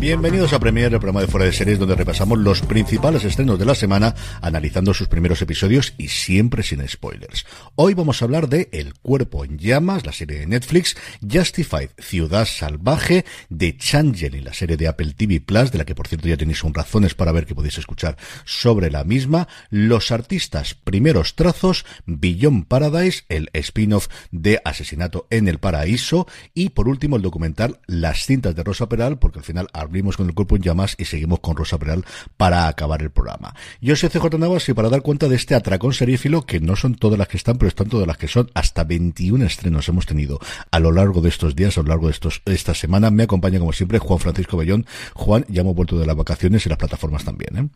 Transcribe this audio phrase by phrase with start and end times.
[0.00, 3.66] Bienvenidos a Premier, el programa de fuera de series donde repasamos los principales estrenos de
[3.66, 7.44] la semana, analizando sus primeros episodios y siempre sin spoilers.
[7.74, 12.46] Hoy vamos a hablar de El cuerpo en llamas, la serie de Netflix, Justified, Ciudad
[12.46, 16.38] Salvaje, de Changeling, la serie de Apple TV Plus, de la que por cierto ya
[16.38, 21.84] tenéis un razones para ver que podéis escuchar sobre la misma, Los artistas, primeros trazos,
[22.06, 28.24] Beyond Paradise, el spin-off de Asesinato en el Paraíso y por último el documental Las
[28.24, 31.40] cintas de Rosa Peral, porque al final abrimos con el cuerpo en llamas y seguimos
[31.40, 32.04] con Rosa Peral
[32.36, 33.54] para acabar el programa.
[33.80, 36.94] Yo soy CJ Navas y para dar cuenta de este atracón serífilo, que no son
[36.94, 40.38] todas las que están, pero están todas las que son, hasta 21 estrenos hemos tenido
[40.70, 43.10] a lo largo de estos días, a lo largo de estos, esta semana.
[43.10, 44.86] Me acompaña como siempre Juan Francisco Bellón.
[45.14, 47.68] Juan, ya hemos vuelto de las vacaciones y las plataformas también, ¿eh?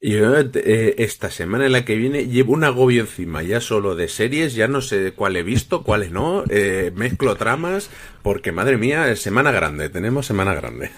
[0.00, 4.06] Yo eh, esta semana en la que viene llevo un agobio encima, ya solo de
[4.08, 7.90] series, ya no sé cuál he visto, cuáles no, eh, mezclo tramas,
[8.22, 10.90] porque madre mía, semana grande, tenemos semana grande.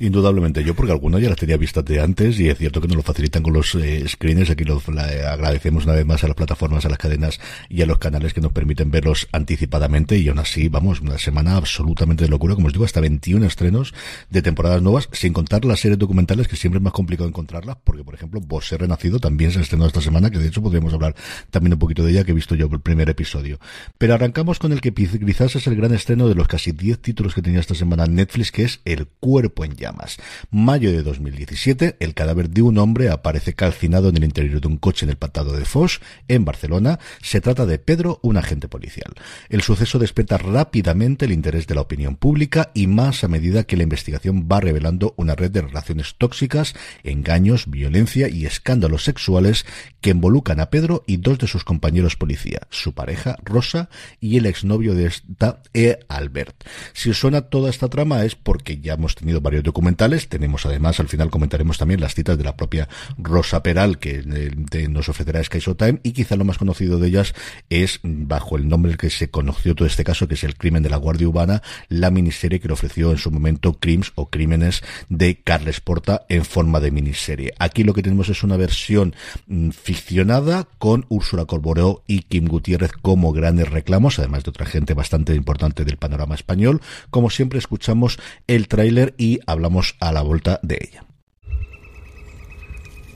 [0.00, 2.96] Indudablemente yo, porque algunas ya las tenía vistas de antes y es cierto que nos
[2.96, 4.50] lo facilitan con los eh, screeners.
[4.50, 7.98] Aquí los agradecemos una vez más a las plataformas, a las cadenas y a los
[7.98, 10.16] canales que nos permiten verlos anticipadamente.
[10.16, 12.54] Y aún así, vamos, una semana absolutamente de locura.
[12.54, 13.92] Como os digo, hasta 21 estrenos
[14.30, 18.04] de temporadas nuevas, sin contar las series documentales que siempre es más complicado encontrarlas, porque
[18.04, 21.16] por ejemplo, he renacido también se estrenó esta semana, que de hecho podríamos hablar
[21.50, 23.58] también un poquito de ella, que he visto yo el primer episodio.
[23.98, 27.34] Pero arrancamos con el que quizás es el gran estreno de los casi 10 títulos
[27.34, 29.87] que tenía esta semana Netflix, que es El cuerpo en llamas.
[30.50, 34.76] Mayo de 2017, el cadáver de un hombre aparece calcinado en el interior de un
[34.76, 36.98] coche en el patado de Foch, en Barcelona.
[37.22, 39.14] Se trata de Pedro, un agente policial.
[39.48, 43.76] El suceso despierta rápidamente el interés de la opinión pública y más a medida que
[43.76, 49.66] la investigación va revelando una red de relaciones tóxicas, engaños, violencia y escándalos sexuales
[50.00, 53.88] que involucran a Pedro y dos de sus compañeros policía, su pareja Rosa
[54.20, 56.00] y el exnovio de esta, E.
[56.08, 56.64] Albert.
[56.92, 60.98] Si os suena toda esta trama es porque ya hemos tenido varios documentales, tenemos además,
[60.98, 65.40] al final comentaremos también las citas de la propia Rosa Peral que eh, nos ofrecerá
[65.44, 67.32] Sky Time y quizá lo más conocido de ellas
[67.70, 70.90] es bajo el nombre que se conoció todo este caso que es el crimen de
[70.90, 75.40] la Guardia Urbana, la miniserie que le ofreció en su momento Crims o Crímenes de
[75.42, 77.54] Carles Porta en forma de miniserie.
[77.60, 79.14] Aquí lo que tenemos es una versión
[79.46, 84.94] mm, ficcionada con Úrsula Corboreo y Kim Gutiérrez como grandes reclamos, además de otra gente
[84.94, 86.80] bastante importante del panorama español.
[87.10, 88.18] Como siempre escuchamos
[88.48, 89.67] el tráiler y hablamos
[90.00, 91.04] a la vuelta de ella.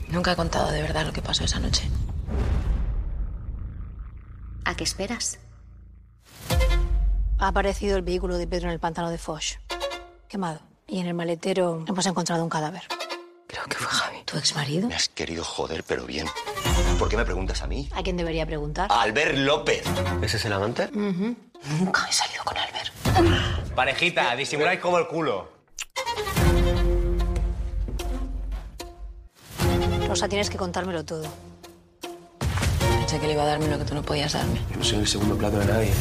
[0.09, 1.89] Nunca he contado de verdad lo que pasó esa noche.
[4.65, 5.39] ¿A qué esperas?
[7.39, 9.57] Ha aparecido el vehículo de Pedro en el pantano de Foch.
[10.29, 10.61] Quemado.
[10.87, 12.83] Y en el maletero hemos encontrado un cadáver.
[13.47, 14.17] Creo que fue Javi.
[14.25, 14.87] ¿Tu ex marido?
[14.87, 16.27] Me has querido joder, pero bien.
[16.99, 17.89] ¿Por qué me preguntas a mí?
[17.93, 18.91] ¿A quién debería preguntar?
[18.91, 19.83] A Albert López.
[20.21, 20.89] ¿Ese es el amante?
[20.91, 22.93] Nunca he salido con Albert.
[23.75, 25.51] Parejita, disimuláis como el culo.
[30.13, 31.23] Rosa, tienes que contármelo todo.
[32.99, 34.61] Pensé que le iba a darme lo que tú no podías darme.
[34.69, 35.91] Yo no soy el segundo plato de nadie.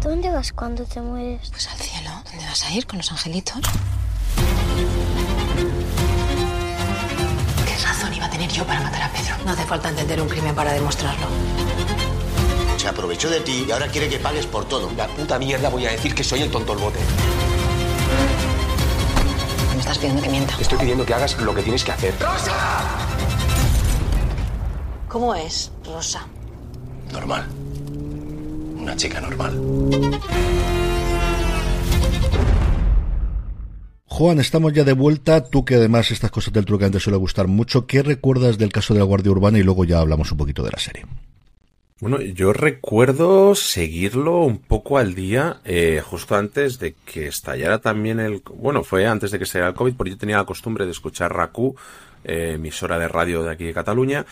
[0.00, 1.50] ¿Dónde vas cuando te mueres?
[1.50, 2.08] Pues al cielo.
[2.24, 2.86] ¿Dónde vas a ir?
[2.86, 3.60] ¿Con los angelitos?
[7.66, 9.36] ¿Qué razón iba a tener yo para matar a Pedro?
[9.44, 11.26] No hace falta entender un crimen para demostrarlo.
[12.78, 14.90] Se aprovechó de ti y ahora quiere que pagues por todo.
[14.96, 17.00] La puta mierda voy a decir que soy el tonto el bote.
[19.74, 20.56] Me estás pidiendo que mienta.
[20.56, 22.14] Te estoy pidiendo que hagas lo que tienes que hacer.
[25.14, 26.26] ¿Cómo es, Rosa?
[27.12, 27.46] Normal.
[28.76, 29.52] Una chica normal.
[34.06, 35.44] Juan, estamos ya de vuelta.
[35.44, 37.86] Tú que además estas cosas del truque te suele gustar mucho.
[37.86, 39.60] ¿Qué recuerdas del caso de la Guardia Urbana?
[39.60, 41.06] Y luego ya hablamos un poquito de la serie.
[42.00, 48.18] Bueno, yo recuerdo seguirlo un poco al día, eh, justo antes de que estallara también
[48.18, 48.42] el...
[48.56, 51.32] Bueno, fue antes de que estallara el COVID, porque yo tenía la costumbre de escuchar
[51.32, 51.76] RACU,
[52.24, 54.24] eh, emisora de radio de aquí de Cataluña,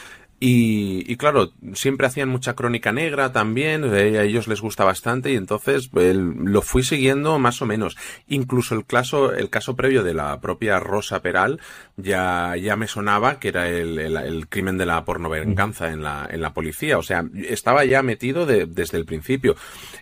[0.45, 5.89] Y, claro, siempre hacían mucha crónica negra también, a ellos les gusta bastante y entonces
[5.93, 7.97] lo fui siguiendo más o menos.
[8.27, 11.61] Incluso el caso, el caso previo de la propia Rosa Peral
[11.97, 16.41] ya, ya me sonaba que era el, el, crimen de la pornovenganza en la, en
[16.41, 16.99] la policía.
[16.99, 19.55] O sea, estaba ya metido desde el principio.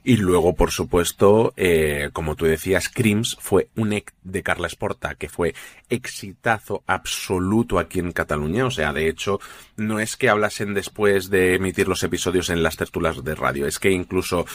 [0.05, 5.17] Y luego, por supuesto, eh, como tú decías, Crims fue un ex de Carla Esporta,
[5.17, 5.55] que fue
[5.91, 8.65] exitazo absoluto aquí en Cataluña.
[8.65, 9.39] O sea, de hecho,
[9.77, 13.67] no es que hablasen después de emitir los episodios en las tertulias de radio.
[13.67, 14.47] Es que incluso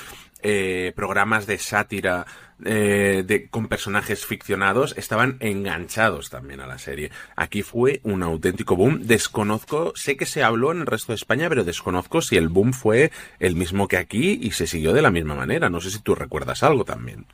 [0.42, 2.26] eh, programas de sátira
[2.64, 7.12] eh, de, con personajes ficcionados estaban enganchados también a la serie.
[7.36, 9.02] Aquí fue un auténtico boom.
[9.04, 12.74] Desconozco, sé que se habló en el resto de España, pero desconozco si el boom
[12.74, 15.70] fue el mismo que aquí y se siguió de la misma manera.
[15.70, 17.26] No sé si tú recuerdas algo también.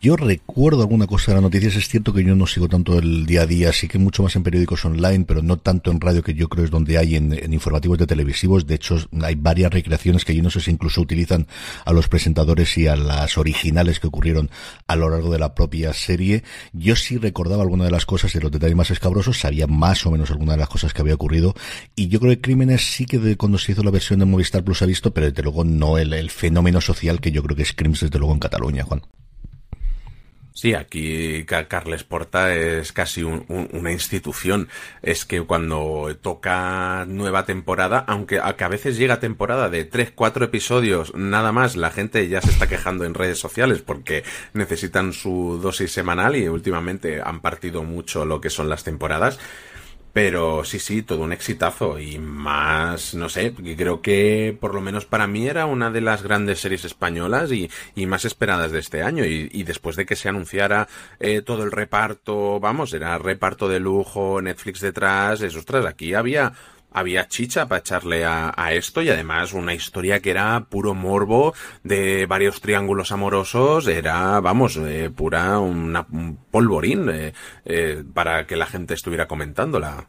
[0.00, 3.26] Yo recuerdo alguna cosa de las noticias, es cierto que yo no sigo tanto el
[3.26, 6.22] día a día, sí que mucho más en periódicos online, pero no tanto en radio
[6.22, 8.64] que yo creo es donde hay en, informativos de televisivos.
[8.64, 11.48] De hecho, hay varias recreaciones que yo no sé si incluso utilizan
[11.84, 14.50] a los presentadores y a las originales que ocurrieron
[14.86, 16.44] a lo largo de la propia serie.
[16.72, 20.12] Yo sí recordaba alguna de las cosas y los detalles más escabrosos, sabía más o
[20.12, 21.56] menos alguna de las cosas que había ocurrido.
[21.96, 24.62] Y yo creo que Crímenes sí que de, cuando se hizo la versión de Movistar
[24.62, 27.62] Plus ha visto, pero desde luego no el, el fenómeno social que yo creo que
[27.62, 29.02] es Crims desde luego en Cataluña, Juan.
[30.60, 34.68] Sí, aquí Carles Porta es casi una institución.
[35.02, 41.14] Es que cuando toca nueva temporada, aunque a, veces llega temporada de tres, cuatro episodios,
[41.14, 45.92] nada más, la gente ya se está quejando en redes sociales porque necesitan su dosis
[45.92, 49.38] semanal y últimamente han partido mucho lo que son las temporadas.
[50.20, 55.06] Pero sí, sí, todo un exitazo y más, no sé, creo que por lo menos
[55.06, 59.04] para mí era una de las grandes series españolas y, y más esperadas de este
[59.04, 59.24] año.
[59.24, 60.88] Y, y después de que se anunciara
[61.20, 66.52] eh, todo el reparto, vamos, era reparto de lujo, Netflix detrás, eso, ostras, aquí había
[66.90, 72.26] había chicha para echarle a, esto y además una historia que era puro morbo de
[72.26, 77.32] varios triángulos amorosos, era, vamos, eh, pura una, un polvorín eh,
[77.64, 80.08] eh, para que la gente estuviera comentándola.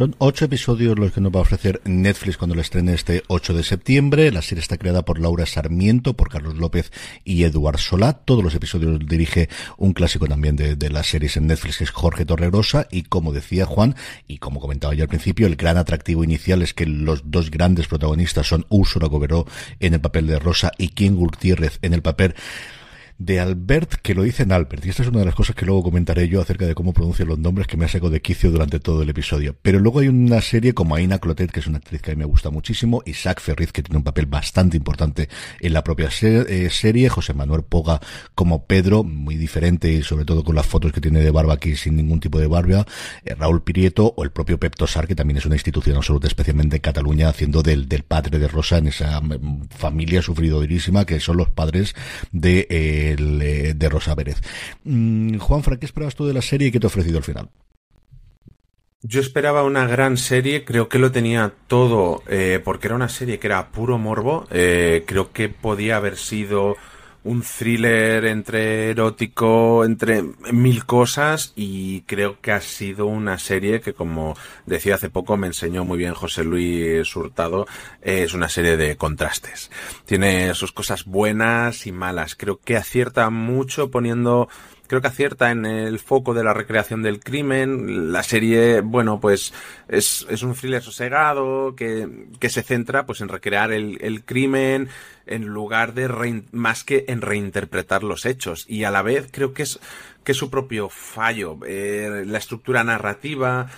[0.00, 3.52] Son ocho episodios los que nos va a ofrecer Netflix cuando le estrene este 8
[3.52, 4.32] de septiembre.
[4.32, 6.90] La serie está creada por Laura Sarmiento, por Carlos López
[7.22, 8.14] y Eduard Solá.
[8.14, 12.24] Todos los episodios dirige un clásico también de, las series en Netflix, que es Jorge
[12.24, 12.88] Torregrosa.
[12.90, 13.94] Y como decía Juan,
[14.26, 17.86] y como comentaba yo al principio, el gran atractivo inicial es que los dos grandes
[17.86, 19.46] protagonistas son Úrsula Goberó
[19.80, 22.34] en el papel de Rosa y King Gutiérrez en el papel
[23.20, 25.66] de Albert, que lo dice en Albert, y esta es una de las cosas que
[25.66, 28.50] luego comentaré yo acerca de cómo pronuncian los nombres que me ha sacado de quicio
[28.50, 29.54] durante todo el episodio.
[29.60, 32.18] Pero luego hay una serie como Aina Clotet, que es una actriz que a mí
[32.18, 35.28] me gusta muchísimo, Isaac Ferriz, que tiene un papel bastante importante
[35.60, 38.00] en la propia eh, serie, José Manuel Poga
[38.34, 41.76] como Pedro, muy diferente y sobre todo con las fotos que tiene de barba aquí
[41.76, 42.86] sin ningún tipo de barba,
[43.26, 46.76] eh, Raúl Pirieto o el propio Pep Tosar, que también es una institución absoluta, especialmente
[46.76, 51.36] en Cataluña, haciendo del, del padre de Rosa en esa mm, familia sufridorísima que son
[51.36, 51.94] los padres
[52.32, 52.66] de...
[52.70, 54.40] Eh, de Rosa Pérez.
[54.84, 57.50] Mm, Juan, ¿qué esperabas tú de la serie y qué te ha ofrecido al final?
[59.02, 63.38] Yo esperaba una gran serie, creo que lo tenía todo, eh, porque era una serie
[63.38, 66.76] que era puro morbo, eh, creo que podía haber sido
[67.22, 70.22] un thriller entre erótico, entre
[70.52, 74.36] mil cosas y creo que ha sido una serie que como
[74.66, 77.66] decía hace poco me enseñó muy bien José Luis Hurtado,
[78.00, 79.70] es una serie de contrastes.
[80.06, 82.34] Tiene sus cosas buenas y malas.
[82.34, 84.48] Creo que acierta mucho poniendo
[84.90, 88.12] creo que acierta en el foco de la recreación del crimen.
[88.12, 89.54] La serie, bueno, pues
[89.86, 94.88] es, es un thriller sosegado que, que se centra pues en recrear el, el crimen
[95.26, 98.64] en lugar de más que en reinterpretar los hechos.
[98.68, 99.78] Y a la vez creo que es
[100.24, 101.58] que es su propio fallo.
[101.64, 103.70] Eh, la estructura narrativa,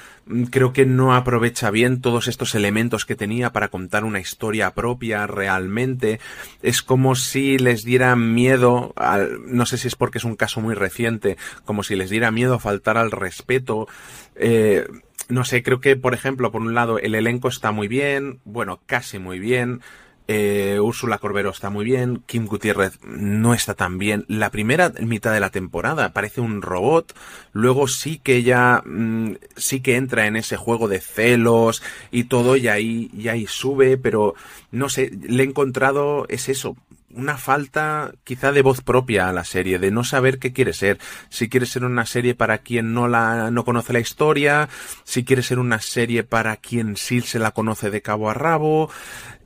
[0.50, 5.26] creo que no aprovecha bien todos estos elementos que tenía para contar una historia propia
[5.26, 6.20] realmente.
[6.62, 10.60] Es como si les diera miedo, al, no sé si es porque es un caso
[10.60, 13.88] muy reciente, como si les diera miedo faltar al respeto.
[14.36, 14.86] Eh,
[15.28, 18.80] no sé, creo que, por ejemplo, por un lado, el elenco está muy bien, bueno,
[18.86, 19.80] casi muy bien.
[20.28, 24.24] Eh, Úrsula Corbero está muy bien, Kim Gutiérrez no está tan bien.
[24.28, 27.14] La primera mitad de la temporada parece un robot,
[27.52, 32.56] luego sí que ella mm, sí que entra en ese juego de celos y todo
[32.56, 34.34] y ahí, y ahí sube, pero
[34.70, 36.76] no sé, le he encontrado, es eso,
[37.14, 40.98] una falta quizá de voz propia a la serie, de no saber qué quiere ser.
[41.28, 44.68] Si quiere ser una serie para quien no la no conoce la historia,
[45.04, 48.90] si quiere ser una serie para quien sí se la conoce de cabo a rabo.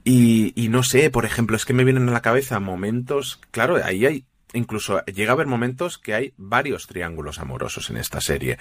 [0.09, 4.07] Y, no sé, por ejemplo, es que me vienen a la cabeza momentos, claro, ahí
[4.07, 8.57] hay, incluso llega a haber momentos que hay varios triángulos amorosos en esta serie.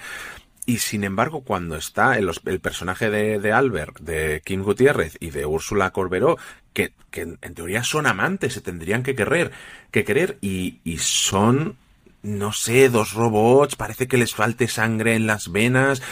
[0.66, 5.46] Y sin embargo, cuando está el, personaje de, de, Albert, de Kim Gutiérrez y de
[5.46, 6.36] Úrsula Corberó,
[6.72, 9.52] que, que, en teoría son amantes, se tendrían que querer,
[9.92, 11.76] que querer, y, y son,
[12.24, 16.02] no sé, dos robots, parece que les falte sangre en las venas,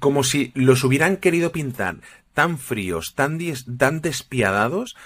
[0.00, 1.96] como si los hubieran querido pintar
[2.34, 3.38] tan fríos, tan,
[4.00, 4.96] despiadados,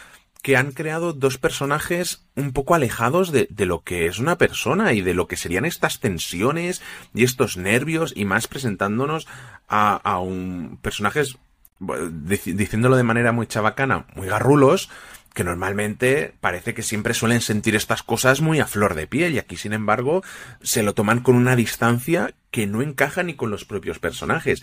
[0.42, 4.92] que han creado dos personajes un poco alejados de, de, lo que es una persona
[4.92, 6.82] y de lo que serían estas tensiones
[7.14, 9.26] y estos nervios y más presentándonos
[9.68, 11.38] a, a un personajes
[11.80, 14.90] diciéndolo de manera muy chabacana, muy garrulos,
[15.34, 19.38] que normalmente parece que siempre suelen sentir estas cosas muy a flor de piel y
[19.38, 20.22] aquí sin embargo
[20.62, 24.62] se lo toman con una distancia que no encaja ni con los propios personajes.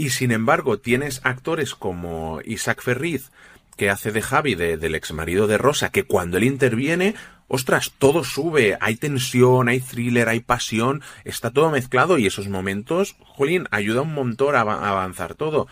[0.00, 3.30] Y sin embargo tienes actores como Isaac Ferriz,
[3.76, 7.14] que hace de Javi, de, del ex marido de Rosa, que cuando él interviene,
[7.48, 13.14] ostras, todo sube, hay tensión, hay thriller, hay pasión, está todo mezclado y esos momentos,
[13.26, 15.68] jolín, ayuda un montón a, avanzar todo.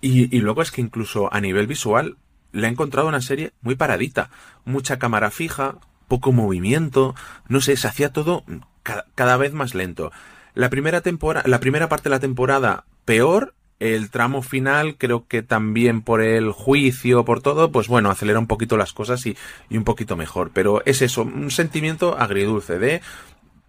[0.00, 2.16] Y, y, luego es que incluso a nivel visual
[2.50, 4.30] le he encontrado una serie muy paradita,
[4.64, 5.76] mucha cámara fija,
[6.08, 7.14] poco movimiento,
[7.46, 8.42] no sé, se hacía todo
[8.82, 10.10] cada, cada vez más lento.
[10.54, 15.42] La primera temporada, la primera parte de la temporada peor el tramo final creo que
[15.42, 19.36] también por el juicio, por todo, pues bueno, acelera un poquito las cosas y,
[19.68, 20.52] y, un poquito mejor.
[20.54, 23.02] Pero es eso, un sentimiento agridulce de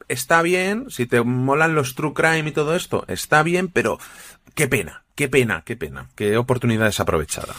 [0.08, 4.00] está bien, si te molan los true crime y todo esto, está bien, pero
[4.54, 7.56] qué pena, qué pena, qué pena, qué oportunidad desaprovechada.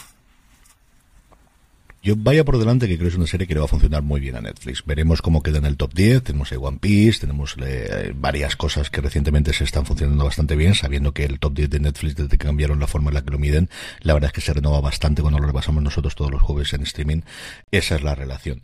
[2.07, 4.01] Yo vaya por delante que creo que es una serie que le va a funcionar
[4.01, 4.81] muy bien a Netflix.
[4.85, 6.23] Veremos cómo queda en el top 10.
[6.23, 10.73] Tenemos el One Piece, tenemos eh, varias cosas que recientemente se están funcionando bastante bien,
[10.73, 13.31] sabiendo que el top 10 de Netflix, desde que cambiaron la forma en la que
[13.31, 13.69] lo miden,
[14.03, 16.83] la verdad es que se renova bastante cuando lo repasamos nosotros todos los jueves en
[16.83, 17.23] streaming.
[17.71, 18.61] Esa es la relación.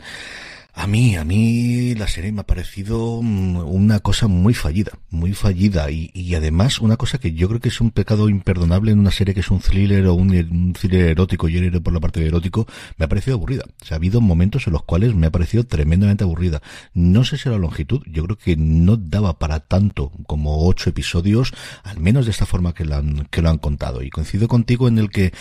[0.75, 5.91] A mí, a mí la serie me ha parecido una cosa muy fallida, muy fallida
[5.91, 9.11] y, y, además una cosa que yo creo que es un pecado imperdonable en una
[9.11, 12.27] serie que es un thriller o un, thriller erótico, yo iré por la parte de
[12.27, 12.65] erótico,
[12.97, 13.65] me ha parecido aburrida.
[13.83, 16.59] O sea, ha habido momentos en los cuales me ha parecido tremendamente aburrida.
[16.95, 21.53] No sé si la longitud, yo creo que no daba para tanto como ocho episodios,
[21.83, 22.83] al menos de esta forma que
[23.29, 24.01] que lo han contado.
[24.01, 25.33] Y coincido contigo en el que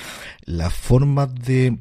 [0.45, 1.79] la forma de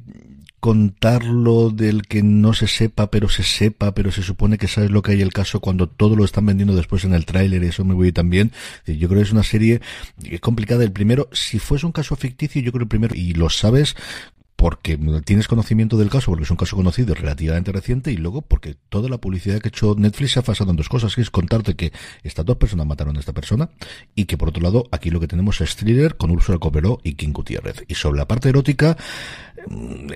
[0.62, 5.02] contarlo del que no se sepa, pero se sepa, pero se supone que sabes lo
[5.02, 7.94] que hay el caso cuando todo lo están vendiendo después en el tráiler, eso me
[7.94, 8.52] voy también.
[8.86, 9.80] Yo creo que es una serie
[10.40, 10.84] complicada.
[10.84, 13.96] El primero, si fuese un caso ficticio, yo creo el primero, y lo sabes,
[14.54, 18.76] porque tienes conocimiento del caso, porque es un caso conocido relativamente reciente, y luego porque
[18.88, 21.30] toda la publicidad que ha hecho Netflix se ha basado en dos cosas, que es
[21.30, 21.92] contarte que
[22.22, 23.70] estas dos personas mataron a esta persona,
[24.14, 27.14] y que por otro lado, aquí lo que tenemos es thriller con Ursula Coberó y
[27.14, 27.82] King Gutiérrez.
[27.88, 28.96] Y sobre la parte erótica,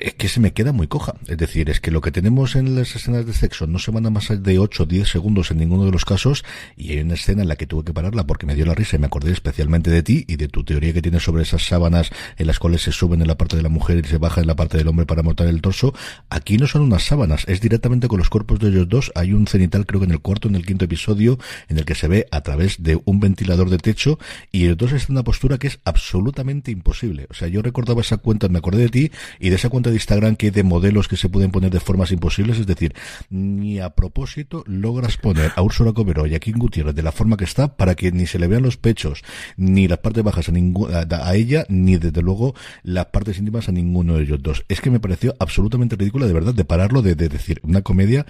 [0.00, 1.15] es que se me queda muy coja.
[1.26, 4.07] Es decir, es que lo que tenemos en las escenas de sexo no se van
[4.07, 6.45] a más de 8 o 10 segundos en ninguno de los casos
[6.76, 8.97] y hay una escena en la que tuve que pararla porque me dio la risa
[8.97, 12.11] y me acordé especialmente de ti y de tu teoría que tienes sobre esas sábanas
[12.37, 14.47] en las cuales se suben en la parte de la mujer y se baja en
[14.47, 15.95] la parte del hombre para montar el torso.
[16.31, 19.12] Aquí no son unas sábanas, es directamente con los cuerpos de ellos dos.
[19.15, 21.38] Hay un cenital creo que en el cuarto, en el quinto episodio,
[21.69, 24.19] en el que se ve a través de un ventilador de techo
[24.53, 27.26] y ellos dos están en una postura que es absolutamente imposible.
[27.31, 29.97] O sea, yo recordaba esa cuenta, me acordé de ti y de esa cuenta de
[29.97, 32.95] Instagram que hay de modelos que se pueden poner de formas imposibles, es decir,
[33.31, 37.37] ni a propósito logras poner a Úrsula Cobero y a King Gutiérrez de la forma
[37.37, 39.23] que está para que ni se le vean los pechos,
[39.57, 43.73] ni las partes bajas a, ninguna, a ella, ni desde luego las partes íntimas a
[43.73, 44.64] ninguno de ellos dos.
[44.69, 48.26] Es que me pareció absolutamente ridícula, de verdad, de pararlo, de, de decir, una comedia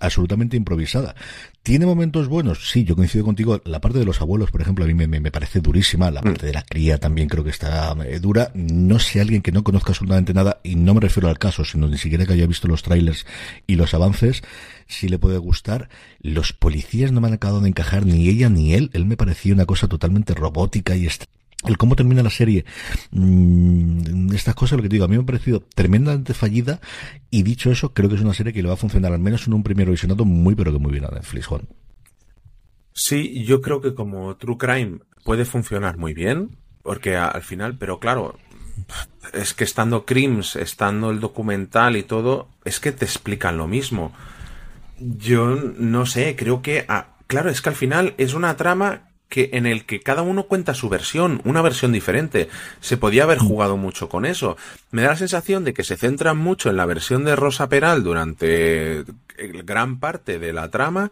[0.00, 1.14] absolutamente improvisada.
[1.66, 2.70] ¿Tiene momentos buenos?
[2.70, 3.60] Sí, yo coincido contigo.
[3.64, 6.12] La parte de los abuelos, por ejemplo, a mí me, me, me parece durísima.
[6.12, 8.52] La parte de la cría también creo que está eh, dura.
[8.54, 11.88] No sé alguien que no conozca absolutamente nada, y no me refiero al caso, sino
[11.88, 13.26] ni siquiera que haya visto los trailers
[13.66, 14.44] y los avances,
[14.86, 15.88] si le puede gustar.
[16.20, 18.90] Los policías no me han acabado de encajar ni ella ni él.
[18.92, 21.06] Él me parecía una cosa totalmente robótica y
[21.66, 22.64] el cómo termina la serie,
[23.10, 26.80] mmm, estas cosas, lo que te digo, a mí me ha parecido tremendamente fallida
[27.30, 29.46] y dicho eso, creo que es una serie que le va a funcionar al menos
[29.46, 31.62] en un primer visionado muy pero que muy bien a Netflix, Juan.
[32.92, 37.98] Sí, yo creo que como True Crime puede funcionar muy bien, porque al final, pero
[37.98, 38.38] claro,
[39.34, 44.12] es que estando Crims, estando el documental y todo, es que te explican lo mismo.
[44.98, 46.86] Yo no sé, creo que,
[47.26, 50.74] claro, es que al final es una trama que en el que cada uno cuenta
[50.74, 52.48] su versión, una versión diferente.
[52.80, 54.56] Se podía haber jugado mucho con eso.
[54.90, 58.04] Me da la sensación de que se centran mucho en la versión de Rosa Peral
[58.04, 59.04] durante
[59.64, 61.10] gran parte de la trama,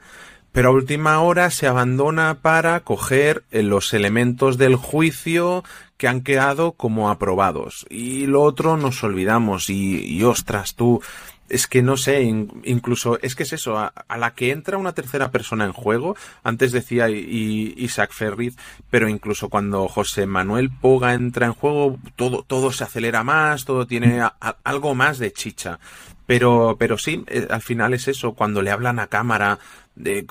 [0.53, 5.65] pero a última hora se abandona para coger los elementos del juicio
[5.97, 7.87] que han quedado como aprobados.
[7.91, 11.03] Y lo otro nos olvidamos y, y ostras, tú,
[11.49, 15.31] es que no sé, incluso es que es eso, a, la que entra una tercera
[15.31, 18.57] persona en juego, antes decía Isaac Ferriz,
[18.91, 23.87] pero incluso cuando José Manuel Poga entra en juego, todo, todo se acelera más, todo
[23.87, 24.23] tiene
[24.65, 25.79] algo más de chicha.
[26.27, 29.59] Pero, pero sí, eh, al final es eso, cuando le hablan a cámara,
[29.95, 30.27] de,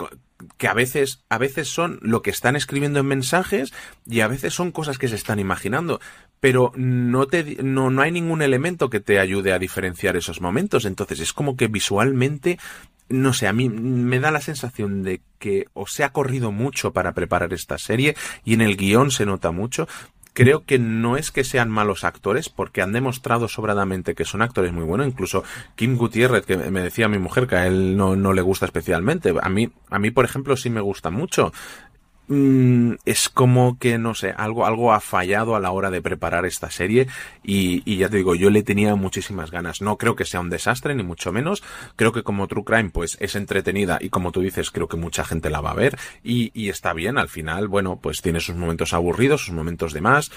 [0.57, 3.73] que a veces, a veces son lo que están escribiendo en mensajes
[4.05, 5.99] y a veces son cosas que se están imaginando
[6.39, 10.83] pero no, te, no, no hay ningún elemento que te ayude a diferenciar esos momentos.
[10.83, 12.59] Entonces es como que visualmente
[13.07, 16.91] no sé, a mí me da la sensación de que o se ha corrido mucho
[16.91, 19.87] para preparar esta serie y en el guion se nota mucho.
[20.33, 24.73] Creo que no es que sean malos actores, porque han demostrado sobradamente que son actores
[24.73, 25.07] muy buenos.
[25.07, 25.43] Incluso
[25.75, 29.33] Kim Gutiérrez, que me decía mi mujer que a él no, no le gusta especialmente.
[29.41, 31.53] A mí, a mí, por ejemplo, sí me gusta mucho.
[32.27, 36.45] Mm, es como que, no sé, algo, algo ha fallado a la hora de preparar
[36.45, 37.07] esta serie
[37.43, 39.81] y, y, ya te digo, yo le tenía muchísimas ganas.
[39.81, 41.63] No creo que sea un desastre, ni mucho menos.
[41.95, 45.25] Creo que como True Crime, pues es entretenida y como tú dices, creo que mucha
[45.25, 47.17] gente la va a ver y, y está bien.
[47.17, 50.31] Al final, bueno, pues tiene sus momentos aburridos, sus momentos de más,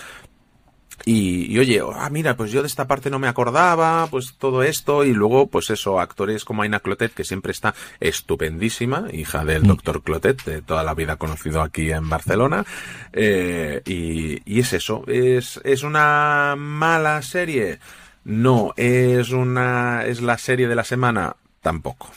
[1.04, 5.04] y, oye, ah, mira, pues yo de esta parte no me acordaba, pues todo esto,
[5.04, 9.66] y luego, pues eso, actores como Aina Clotet, que siempre está estupendísima, hija del mm.
[9.66, 12.64] doctor Clotet, de toda la vida conocido aquí en Barcelona,
[13.12, 17.78] eh, y, y es eso, es, es una mala serie,
[18.24, 22.10] no, es una, es la serie de la semana, tampoco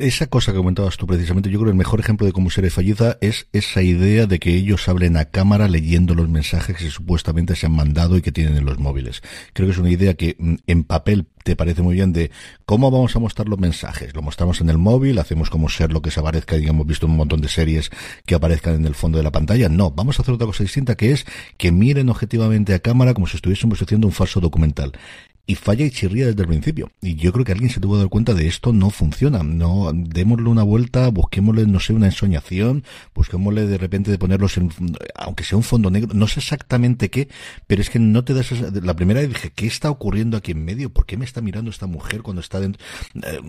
[0.00, 2.70] esa cosa que comentabas tú precisamente, yo creo que el mejor ejemplo de cómo serie
[2.70, 7.54] fallida es esa idea de que ellos hablen a cámara leyendo los mensajes que supuestamente
[7.54, 9.22] se han mandado y que tienen en los móviles.
[9.52, 12.30] Creo que es una idea que mm, en papel te parece muy bien de
[12.66, 14.14] cómo vamos a mostrar los mensajes.
[14.14, 17.06] Lo mostramos en el móvil, hacemos como ser lo que se aparezca y hemos visto
[17.06, 17.90] un montón de series
[18.26, 19.68] que aparezcan en el fondo de la pantalla.
[19.68, 21.24] No, vamos a hacer otra cosa distinta que es
[21.56, 24.92] que miren objetivamente a cámara como si estuviésemos haciendo un falso documental
[25.48, 26.90] y falla y chirría desde el principio.
[27.00, 29.42] Y yo creo que alguien se tuvo que dar cuenta de esto no funciona.
[29.42, 34.70] No, démosle una vuelta, busquémosle, no sé, una ensoñación, busquémosle de repente de ponerlos en,
[35.14, 37.28] aunque sea un fondo negro, no sé exactamente qué,
[37.66, 40.62] pero es que no te das la primera vez dije, ¿qué está ocurriendo aquí en
[40.66, 40.90] medio?
[40.90, 42.84] ¿Por qué me está mirando esta mujer cuando está dentro?
[43.14, 43.40] Eh,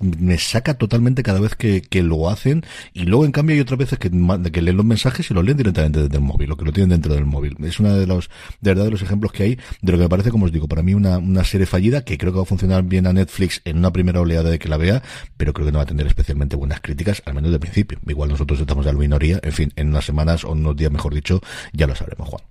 [0.00, 3.78] me saca totalmente cada vez que, que lo hacen y luego en cambio hay otras
[3.78, 6.72] veces que, leen los mensajes y los leen directamente desde el móvil, lo que lo
[6.72, 7.56] tienen dentro del móvil.
[7.64, 10.08] Es uno de los, de verdad, de los ejemplos que hay de lo que me
[10.08, 12.46] parece, como os digo, para mí una una serie fallida que creo que va a
[12.46, 15.02] funcionar bien a Netflix en una primera oleada de que la vea,
[15.36, 17.98] pero creo que no va a tener especialmente buenas críticas, al menos de principio.
[18.06, 21.14] Igual nosotros estamos de la minoría, en fin, en unas semanas o unos días, mejor
[21.14, 21.40] dicho,
[21.72, 22.42] ya lo sabremos, Juan.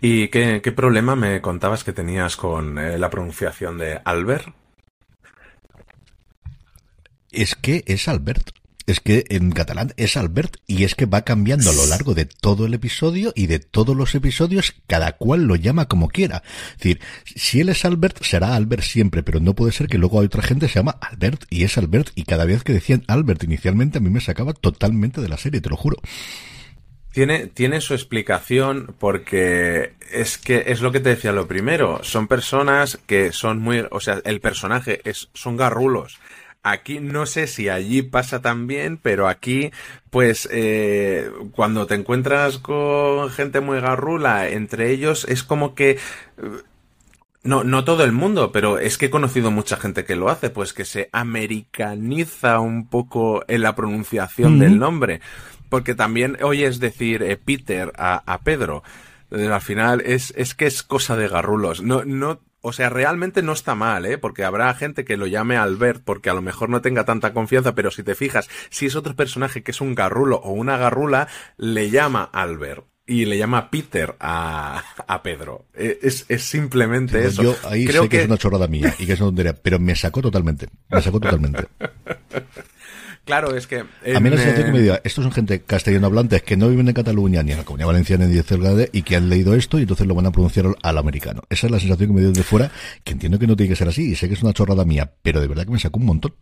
[0.00, 4.48] ¿Y qué, problema me contabas que tenías con eh, la pronunciación de Albert?
[7.30, 8.50] Es que es Albert
[8.86, 12.24] es que en catalán es Albert y es que va cambiando a lo largo de
[12.24, 16.42] todo el episodio y de todos los episodios, cada cual lo llama como quiera.
[16.72, 20.20] Es decir, si él es Albert, será Albert siempre, pero no puede ser que luego
[20.20, 23.04] hay otra gente que se llama Albert y es Albert y cada vez que decían
[23.08, 25.96] Albert inicialmente a mí me sacaba totalmente de la serie, te lo juro.
[27.10, 32.00] Tiene, tiene su explicación porque es que es lo que te decía lo primero.
[32.04, 36.18] Son personas que son muy, o sea, el personaje es, son garrulos
[36.68, 39.70] Aquí no sé si allí pasa también, pero aquí,
[40.10, 45.96] pues, eh, cuando te encuentras con gente muy garrula, entre ellos es como que...
[47.44, 50.50] No, no todo el mundo, pero es que he conocido mucha gente que lo hace,
[50.50, 55.20] pues que se americaniza un poco en la pronunciación del nombre.
[55.68, 58.82] Porque también oyes decir eh, Peter a, a Pedro.
[59.30, 61.80] Al final es, es que es cosa de garrulos.
[61.80, 64.18] No, no o sea, realmente no está mal, ¿eh?
[64.18, 67.76] Porque habrá gente que lo llame Albert porque a lo mejor no tenga tanta confianza,
[67.76, 71.28] pero si te fijas, si es otro personaje que es un garrulo o una garrula,
[71.58, 75.66] le llama Albert y le llama Peter a, a Pedro.
[75.74, 77.40] E, es, es simplemente eso.
[77.40, 78.22] Yo ahí sé que...
[78.22, 80.66] es una chorrada mía y que es una tontería, pero me sacó totalmente.
[80.90, 81.68] Me sacó totalmente.
[83.26, 83.80] Claro, es que...
[83.80, 86.86] a mí la sensación que me dio, estos son gente castellano hablantes que no viven
[86.86, 89.80] en Cataluña ni en la Comunidad Valenciana ni 10 grade y que han leído esto
[89.80, 91.42] y entonces lo van a pronunciar al americano.
[91.50, 92.70] Esa es la sensación que me dio de fuera,
[93.02, 95.10] que entiendo que no tiene que ser así y sé que es una chorrada mía,
[95.22, 96.34] pero de verdad que me sacó un montón.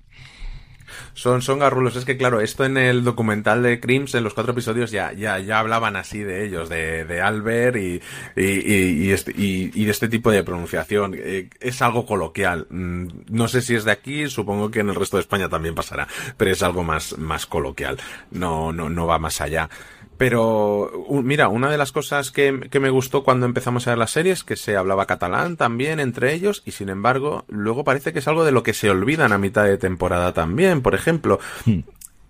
[1.15, 1.97] Son, son garrulos.
[1.97, 5.39] Es que, claro, esto en el documental de Crims, en los cuatro episodios, ya, ya,
[5.39, 8.01] ya hablaban así de ellos, de, de Albert y,
[8.37, 11.15] y, y, este, y, de este tipo de pronunciación.
[11.17, 12.67] Eh, es algo coloquial.
[12.71, 15.75] Mm, no sé si es de aquí, supongo que en el resto de España también
[15.75, 17.99] pasará, pero es algo más, más coloquial.
[18.31, 19.69] No, no, no va más allá.
[20.17, 24.07] Pero, mira, una de las cosas que, que, me gustó cuando empezamos a ver la
[24.07, 28.21] serie es que se hablaba catalán también entre ellos y sin embargo, luego parece que
[28.21, 31.41] es algo de lo que se olvidan a mitad de temporada también, por ejemplo.
[31.65, 31.81] Hmm.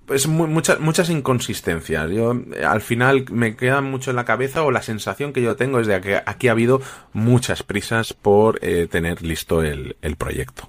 [0.08, 2.10] es muchas muchas inconsistencias.
[2.10, 2.34] Yo
[2.66, 5.86] al final me queda mucho en la cabeza o la sensación que yo tengo es
[5.86, 6.80] de que aquí ha habido
[7.12, 10.68] muchas prisas por eh, tener listo el, el proyecto.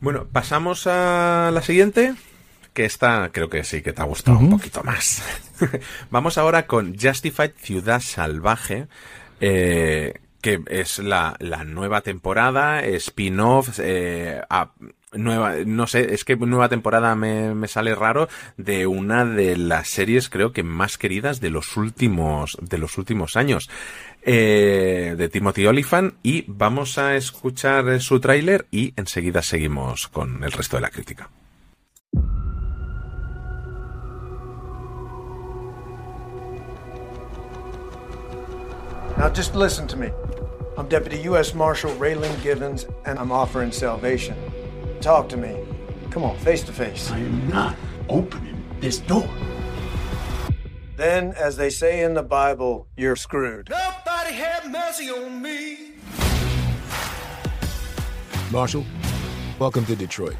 [0.00, 2.14] Bueno, pasamos a la siguiente
[2.74, 5.22] que esta creo que sí que te ha gustado un poquito más.
[6.10, 8.88] Vamos ahora con Justified Ciudad Salvaje,
[9.40, 14.42] eh, que es la, la nueva temporada, spin-off, eh,
[15.12, 19.88] nueva, no sé, es que nueva temporada me, me, sale raro de una de las
[19.88, 23.70] series creo que más queridas de los últimos, de los últimos años.
[24.26, 30.50] Eh, de Timothy Oliphant y vamos a escuchar su tráiler y enseguida seguimos con el
[30.50, 31.28] resto de la crítica.
[39.16, 40.10] Now just listen to me.
[40.76, 41.54] I'm Deputy U.S.
[41.54, 44.36] Marshal Raylan Givens, and I'm offering salvation.
[45.00, 45.56] Talk to me.
[46.10, 47.12] Come on, face to face.
[47.12, 47.76] I am not
[48.08, 49.28] opening this door.
[50.96, 53.70] Then, as they say in the Bible, you're screwed.
[53.70, 55.92] Nobody have mercy on me.
[58.50, 58.84] Marshal,
[59.60, 60.36] welcome to Detroit.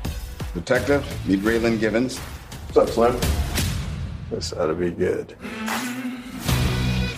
[0.53, 2.19] Detective, meet Raylan Givens.
[2.19, 3.21] What's up, Slim?
[4.31, 5.37] This ought to be good.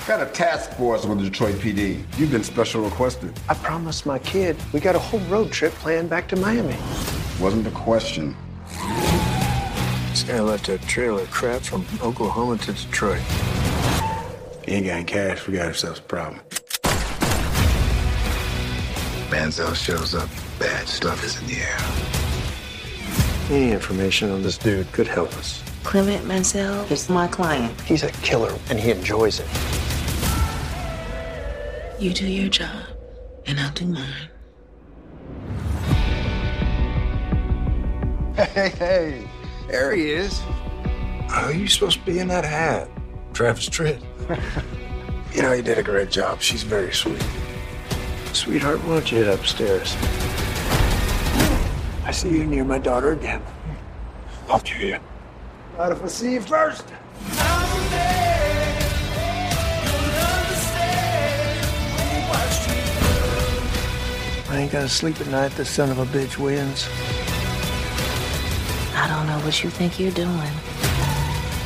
[0.07, 2.05] Got a task force with the Detroit PD.
[2.16, 3.37] You've been special requested.
[3.49, 6.77] I promised my kid we got a whole road trip planned back to Miami.
[7.40, 8.37] Wasn't a question.
[10.11, 13.21] This guy left a trailer crap from Oklahoma to Detroit.
[14.64, 15.49] He ain't got cash.
[15.49, 16.40] We got ourselves a problem.
[19.29, 20.29] Manziel shows up.
[20.61, 21.79] Bad stuff is in the air.
[23.51, 25.64] Any information on this dude could help us.
[25.83, 27.81] Clement Mansell is my client.
[27.81, 29.76] He's a killer, and he enjoys it.
[31.98, 32.85] You do your job,
[33.46, 34.28] and I'll do mine.
[38.37, 39.30] Hey, hey,
[39.66, 40.42] there he is.
[41.30, 42.90] are you supposed to be in that hat.
[43.32, 43.98] Travis Tritt.
[45.35, 46.42] you know, you did a great job.
[46.42, 47.24] She's very sweet.
[48.35, 49.96] Sweetheart, why don't you head upstairs?
[52.04, 53.42] I see you near my daughter again.
[54.50, 54.98] I'll kill you.
[55.78, 56.85] Not if I see you first.
[64.57, 65.51] I ain't gonna sleep at night.
[65.51, 66.88] This son of a bitch wins.
[68.97, 70.51] I don't know what you think you're doing.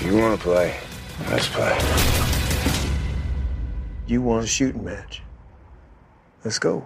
[0.03, 0.77] You want to play?
[1.31, 1.79] Let's play.
[4.09, 5.23] You want a shooting match?
[6.45, 6.85] Let's go.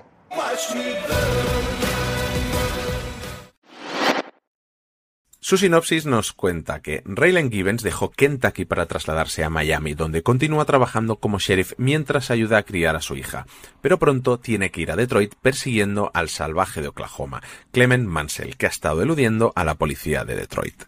[5.55, 10.65] Su sinopsis nos cuenta que Raylan Givens dejó Kentucky para trasladarse a Miami, donde continúa
[10.65, 13.47] trabajando como sheriff mientras ayuda a criar a su hija.
[13.81, 17.41] Pero pronto tiene que ir a Detroit persiguiendo al salvaje de Oklahoma,
[17.71, 20.83] Clement Mansell, que ha estado eludiendo a la policía de Detroit.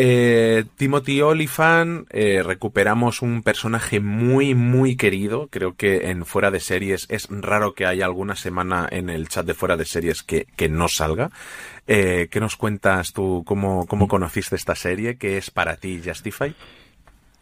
[0.00, 5.48] Eh, Timothy Oliphant, eh, recuperamos un personaje muy, muy querido.
[5.50, 9.44] Creo que en Fuera de Series es raro que haya alguna semana en el chat
[9.44, 11.32] de Fuera de Series que, que no salga.
[11.90, 13.44] Eh, ¿Qué nos cuentas tú?
[13.46, 15.16] ¿Cómo, ¿Cómo conociste esta serie?
[15.16, 16.54] ¿Qué es para ti Justify?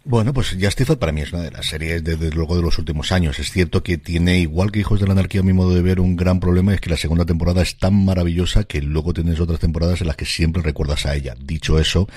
[0.08, 3.10] Bueno, pues Justified para mí es una de las series, desde luego, de los últimos
[3.10, 3.40] años.
[3.40, 5.98] Es cierto que tiene, igual que Hijos de la Anarquía, a mi modo de ver,
[5.98, 9.58] un gran problema, es que la segunda temporada es tan maravillosa que luego tienes otras
[9.58, 11.34] temporadas en las que siempre recuerdas a ella.
[11.36, 12.08] Dicho eso,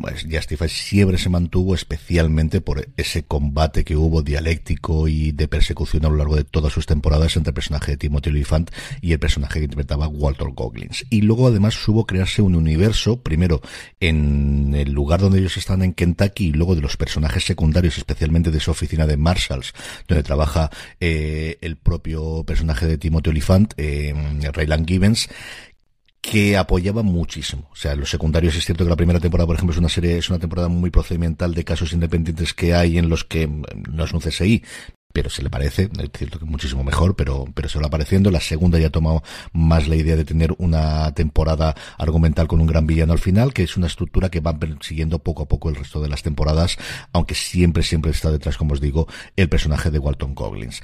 [0.00, 6.04] pues Justified siempre se mantuvo especialmente por ese combate que hubo dialéctico y de persecución
[6.04, 9.18] a lo largo de todas sus temporadas entre el personaje de Timothy Olyphant y el
[9.18, 11.04] personaje que interpretaba Walter Goggins.
[11.10, 13.60] Y luego además hubo crearse un universo, primero
[13.98, 18.50] en el lugar donde ellos están en Kentucky y luego de los personajes secundarios, especialmente
[18.50, 19.72] de su oficina de Marshalls,
[20.08, 24.14] donde trabaja eh, el propio personaje de Timothy Olyphant, eh,
[24.52, 25.28] Raylan Givens,
[26.22, 27.68] que apoyaba muchísimo.
[27.72, 30.18] O sea, los secundarios es cierto que la primera temporada, por ejemplo, es una serie,
[30.18, 34.12] es una temporada muy procedimental de casos independientes que hay en los que no es
[34.12, 34.62] un CSI,
[35.12, 38.30] pero se le parece, es cierto que muchísimo mejor, pero, pero se va apareciendo.
[38.30, 39.22] La segunda ya ha tomado
[39.52, 43.62] más la idea de tener una temporada argumental con un gran villano al final, que
[43.62, 46.76] es una estructura que va siguiendo poco a poco el resto de las temporadas,
[47.12, 50.82] aunque siempre, siempre está detrás, como os digo, el personaje de Walton Goggins.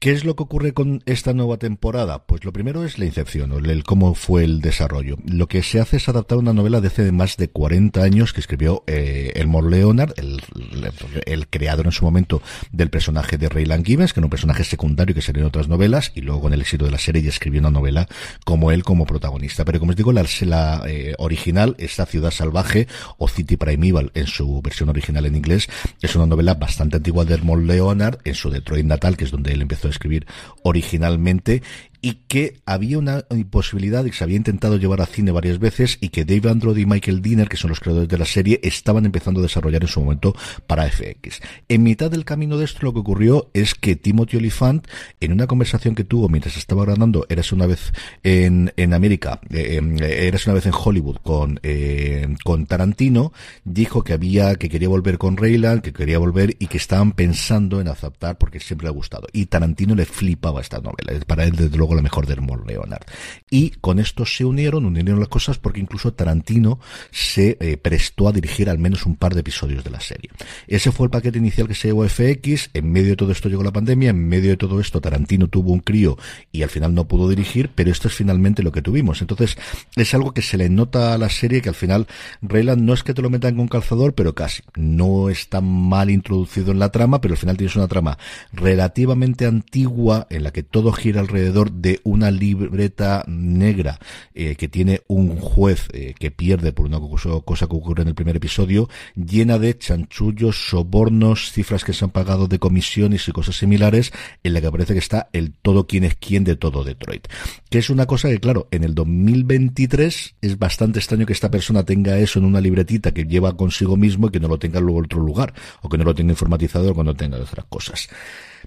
[0.00, 2.24] ¿Qué es lo que ocurre con esta nueva temporada?
[2.24, 5.16] Pues lo primero es la incepción, el, cómo fue el desarrollo.
[5.24, 8.38] Lo que se hace es adaptar una novela de hace más de 40 años que
[8.38, 14.20] escribió eh, Elmore Leonard, el, creador en su momento del personaje de Raylan Givens, que
[14.20, 16.92] era un personaje secundario que salió en otras novelas, y luego con el éxito de
[16.92, 18.06] la serie ya escribió una novela
[18.44, 19.64] como él como protagonista.
[19.64, 24.28] Pero como os digo, la, la eh, original, esta Ciudad Salvaje, o City Primeval en
[24.28, 25.68] su versión original en inglés,
[26.00, 29.52] es una novela bastante antigua de Elmore Leonard, en su Detroit natal, que es donde
[29.52, 30.26] él empezó escribir
[30.62, 31.62] originalmente
[32.00, 35.98] y que había una imposibilidad y que se había intentado llevar a cine varias veces
[36.00, 39.04] y que Dave Androd y Michael Dinner, que son los creadores de la serie, estaban
[39.06, 40.34] empezando a desarrollar en su momento
[40.66, 41.40] para FX.
[41.68, 44.86] En mitad del camino de esto lo que ocurrió es que Timothy Olyphant,
[45.20, 49.80] en una conversación que tuvo mientras estaba grabando Eras una vez en, en América, eh,
[50.00, 53.32] eh Eras una vez en Hollywood con, eh, con Tarantino,
[53.64, 57.80] dijo que había, que quería volver con Rayland, que quería volver y que estaban pensando
[57.80, 59.26] en aceptar porque siempre le ha gustado.
[59.32, 61.18] Y Tarantino le flipaba esta novela.
[61.26, 63.02] Para él, desde luego, la mejor de Leonard.
[63.50, 66.78] Y con esto se unieron, unieron las cosas porque incluso Tarantino
[67.10, 70.30] se eh, prestó a dirigir al menos un par de episodios de la serie.
[70.66, 72.70] Ese fue el paquete inicial que se llevó FX.
[72.74, 74.10] En medio de todo esto llegó la pandemia.
[74.10, 76.16] En medio de todo esto, Tarantino tuvo un crío
[76.52, 79.20] y al final no pudo dirigir, pero esto es finalmente lo que tuvimos.
[79.20, 79.56] Entonces,
[79.96, 82.06] es algo que se le nota a la serie que al final
[82.42, 84.62] Rayland no es que te lo metan con calzador, pero casi.
[84.76, 88.18] No está mal introducido en la trama, pero al final tienes una trama
[88.52, 93.98] relativamente antigua en la que todo gira alrededor de una libreta negra
[94.34, 98.14] eh, que tiene un juez eh, que pierde por una cosa, que ocurre en el
[98.14, 103.56] primer episodio, llena de chanchullos, sobornos, cifras que se han pagado de comisiones y cosas
[103.56, 104.12] similares,
[104.42, 107.28] en la que parece que está el todo quién es quién de todo Detroit.
[107.70, 111.84] Que es una cosa que, claro, en el 2023 es bastante extraño que esta persona
[111.84, 114.98] tenga eso en una libretita que lleva consigo mismo y que no lo tenga luego
[114.98, 118.08] en otro lugar, o que no lo tenga informatizado cuando tenga otras cosas.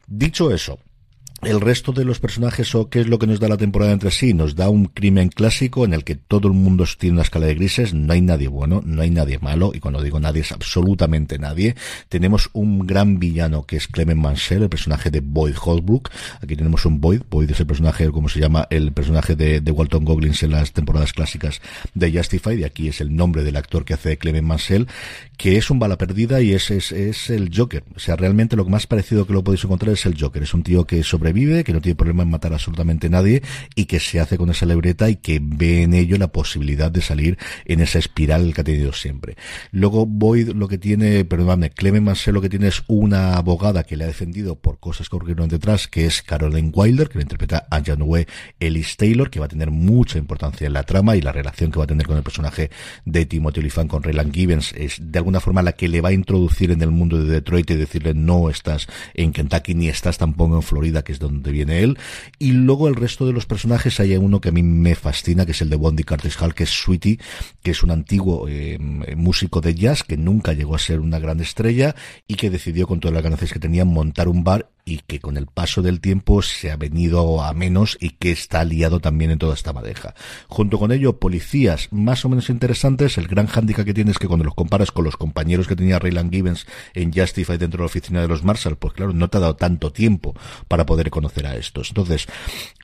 [0.07, 0.79] Dicho eso,
[1.43, 4.11] el resto de los personajes o qué es lo que nos da la temporada entre
[4.11, 7.47] sí nos da un crimen clásico en el que todo el mundo tiene una escala
[7.47, 10.51] de grises no hay nadie bueno no hay nadie malo y cuando digo nadie es
[10.51, 11.75] absolutamente nadie.
[12.09, 16.09] Tenemos un gran villano que es Clement Mansell el personaje de Boyd Holbrook.
[16.41, 17.21] Aquí tenemos un Boyd.
[17.29, 21.13] Boyd es el personaje como se llama el personaje de, Walton Goggins en las temporadas
[21.13, 21.61] clásicas
[21.93, 24.87] de Justified y aquí es el nombre del actor que hace Clement Mansell
[25.41, 28.63] que es un bala perdida y es, es, es el Joker o sea realmente lo
[28.65, 31.63] más parecido que lo podéis encontrar es el Joker es un tío que sobre vive,
[31.63, 33.41] que no tiene problema en matar absolutamente nadie
[33.73, 37.01] y que se hace con esa libreta y que ve en ello la posibilidad de
[37.01, 39.35] salir en esa espiral que ha tenido siempre.
[39.71, 43.97] Luego Boyd lo que tiene, perdóname, Clement Mansell lo que tiene es una abogada que
[43.97, 47.65] le ha defendido por cosas que ocurrieron detrás, que es Caroline Wilder, que le interpreta
[47.71, 48.27] a Janue
[48.59, 51.79] Ellis Taylor, que va a tener mucha importancia en la trama y la relación que
[51.79, 52.69] va a tener con el personaje
[53.05, 56.13] de Timothy Olyphant con Raylan Gibbons es de alguna forma la que le va a
[56.13, 60.55] introducir en el mundo de Detroit y decirle no estás en Kentucky ni estás tampoco
[60.55, 61.97] en Florida, que es donde viene él.
[62.39, 65.51] Y luego el resto de los personajes, hay uno que a mí me fascina, que
[65.51, 67.19] es el de Bondi Curtis Hall, que es Sweetie,
[67.63, 68.77] que es un antiguo eh,
[69.15, 71.95] músico de jazz que nunca llegó a ser una gran estrella
[72.27, 75.37] y que decidió con todas las ganancias que tenía montar un bar y que con
[75.37, 79.39] el paso del tiempo se ha venido a menos y que está liado también en
[79.39, 80.13] toda esta madeja.
[80.47, 83.17] Junto con ello, policías más o menos interesantes.
[83.17, 86.31] El gran hándicap que tienes que cuando los comparas con los compañeros que tenía Rayland
[86.31, 89.41] Gibbons en Justify dentro de la oficina de los Marshall, pues claro, no te ha
[89.41, 90.35] dado tanto tiempo
[90.67, 91.89] para poder conocer a estos.
[91.89, 92.27] Entonces,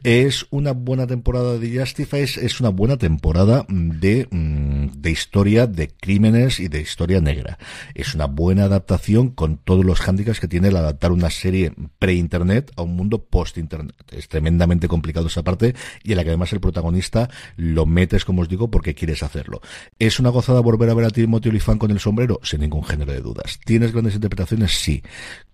[0.03, 5.87] es una buena temporada de Justify, es una buena temporada de, mm, de historia de
[5.87, 7.57] crímenes y de historia negra.
[7.95, 12.73] Es una buena adaptación con todos los hándicaps que tiene el adaptar una serie pre-internet
[12.75, 13.95] a un mundo post-internet.
[14.11, 18.41] Es tremendamente complicado esa parte y en la que además el protagonista lo metes, como
[18.41, 19.61] os digo, porque quieres hacerlo.
[19.97, 22.41] ¿Es una gozada volver a ver a Timothy Olyphant con el sombrero?
[22.43, 23.61] Sin ningún género de dudas.
[23.63, 24.73] ¿Tienes grandes interpretaciones?
[24.73, 25.03] Sí.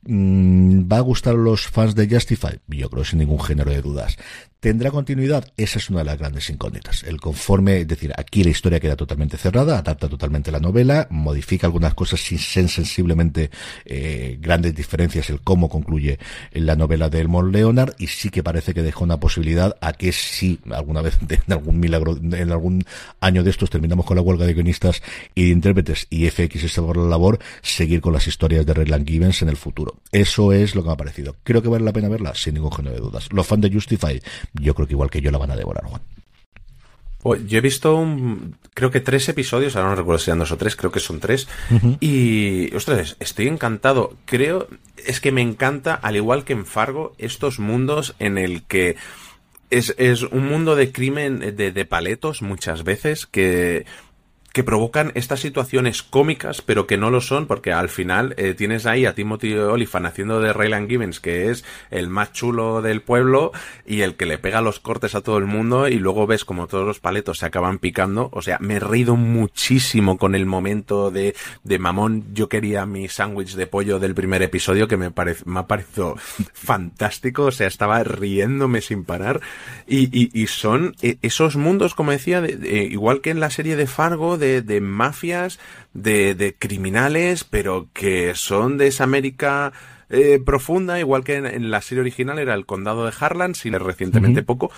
[0.06, 2.60] Mm, ¿Va a gustar a los fans de Justify?
[2.68, 4.18] Yo creo sin ningún género de dudas.
[4.64, 5.52] ¿Tendrá continuidad?
[5.58, 7.04] Esa es una de las grandes incógnitas.
[7.04, 11.68] El conforme, es decir, aquí la historia queda totalmente cerrada, adapta totalmente la novela, modifica
[11.68, 13.50] algunas cosas sin sensiblemente
[13.84, 16.18] eh, grandes diferencias el cómo concluye
[16.54, 20.14] la novela de Elmore Leonard y sí que parece que deja una posibilidad a que
[20.14, 22.86] si alguna vez en algún milagro, en algún
[23.20, 25.02] año de estos terminamos con la huelga de guionistas
[25.36, 29.42] y de intérpretes y FX por la labor, seguir con las historias de Redland Givens
[29.42, 29.93] en el futuro.
[30.12, 31.36] Eso es lo que me ha parecido.
[31.44, 33.30] Creo que vale la pena verla, sin ningún género de dudas.
[33.32, 34.22] Los fans de Justify
[34.54, 36.02] yo creo que igual que yo la van a devorar, Juan.
[37.24, 40.52] Pues yo he visto, un, creo que tres episodios, ahora no recuerdo si eran dos
[40.52, 41.48] o tres, creo que son tres.
[42.02, 44.18] Y, ostras, estoy encantado.
[44.26, 48.98] Creo, es que me encanta, al igual que en Fargo, estos mundos en el que
[49.70, 53.86] es, es un mundo de crimen de, de paletos muchas veces, que
[54.54, 58.86] que provocan estas situaciones cómicas, pero que no lo son, porque al final eh, tienes
[58.86, 63.52] ahí a Timothy Olyphant haciendo de Raylan Givens, que es el más chulo del pueblo
[63.84, 66.68] y el que le pega los cortes a todo el mundo, y luego ves como
[66.68, 68.30] todos los paletos se acaban picando.
[68.32, 72.24] O sea, me he reído muchísimo con el momento de, de mamón.
[72.36, 76.16] Yo quería mi sándwich de pollo del primer episodio, que me, parece, me ha parecido
[76.54, 77.46] fantástico.
[77.46, 79.42] O sea, estaba riéndome sin parar.
[79.88, 83.76] Y, y, y son eh, esos mundos, como decía, de, igual que en la serie
[83.76, 85.60] de Fargo, de, mafias,
[85.94, 89.74] de, de, criminales, pero que son de esa América
[90.10, 94.44] eh, profunda, igual que en, la serie original era el condado de Harlan, sin recientemente
[94.44, 94.72] poco,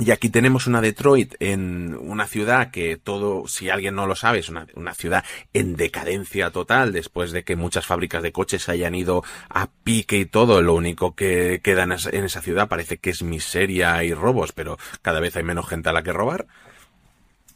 [0.00, 4.38] y aquí tenemos una Detroit en una ciudad que todo, si alguien no lo sabe,
[4.38, 8.94] es una, una, ciudad en decadencia total después de que muchas fábricas de coches hayan
[8.94, 10.62] ido a pique y todo.
[10.62, 15.20] Lo único que queda en esa ciudad parece que es miseria y robos, pero cada
[15.20, 16.46] vez hay menos gente a la que robar.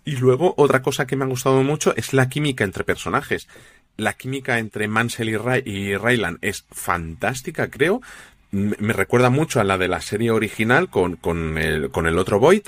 [0.05, 3.49] Y luego, otra cosa que me ha gustado mucho es la química entre personajes.
[3.97, 8.01] La química entre Mansell y, Ray y Raylan es fantástica, creo
[8.55, 12.39] me recuerda mucho a la de la serie original con, con, el, con el otro
[12.39, 12.63] Void.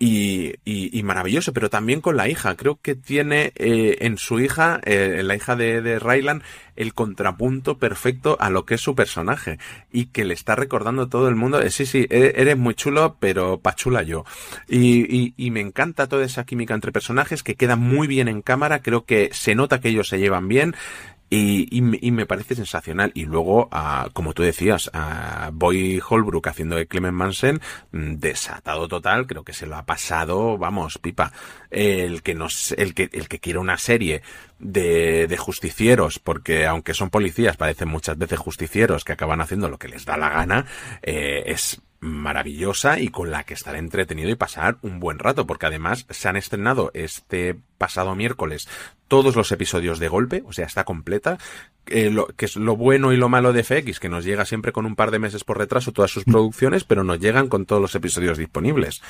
[0.00, 2.54] Y, y, maravilloso, pero también con la hija.
[2.54, 6.44] Creo que tiene eh, en su hija, eh, en la hija de, de Rylan,
[6.76, 9.58] el contrapunto perfecto a lo que es su personaje.
[9.90, 11.60] Y que le está recordando todo el mundo.
[11.60, 14.24] Eh, sí, sí, e, eres muy chulo, pero pachula yo.
[14.68, 18.40] Y, y, y, me encanta toda esa química entre personajes que queda muy bien en
[18.40, 18.82] cámara.
[18.82, 20.76] Creo que se nota que ellos se llevan bien.
[21.30, 23.12] Y, y, me parece sensacional.
[23.14, 23.68] Y luego,
[24.14, 27.60] como tú decías, a Boy Holbrook haciendo de Clement Manson,
[27.92, 31.32] mm, desatado total, creo que se lo ha pasado, vamos, pipa.
[31.70, 34.22] El que nos, el que, el que quiere una serie
[34.58, 39.78] de, de justicieros, porque aunque son policías, parecen muchas veces justicieros que acaban haciendo lo
[39.78, 40.66] que les da la gana,
[41.02, 45.66] eh, es maravillosa y con la que estar entretenido y pasar un buen rato, porque
[45.66, 48.68] además se han estrenado este pasado miércoles
[49.08, 51.38] todos los episodios de golpe, o sea, está completa,
[51.86, 54.86] eh, que es lo bueno y lo malo de FX, que nos llega siempre con
[54.86, 57.94] un par de meses por retraso todas sus producciones, pero nos llegan con todos los
[57.94, 59.00] episodios disponibles.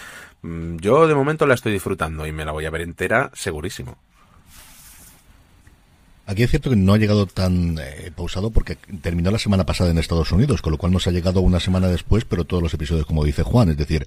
[0.43, 3.99] Mm, yo de momento la estoy disfrutando y me la voy a ver entera segurísimo.
[6.29, 9.91] Aquí es cierto que no ha llegado tan eh, pausado porque terminó la semana pasada
[9.91, 12.75] en Estados Unidos, con lo cual nos ha llegado una semana después, pero todos los
[12.75, 14.07] episodios, como dice Juan, es decir,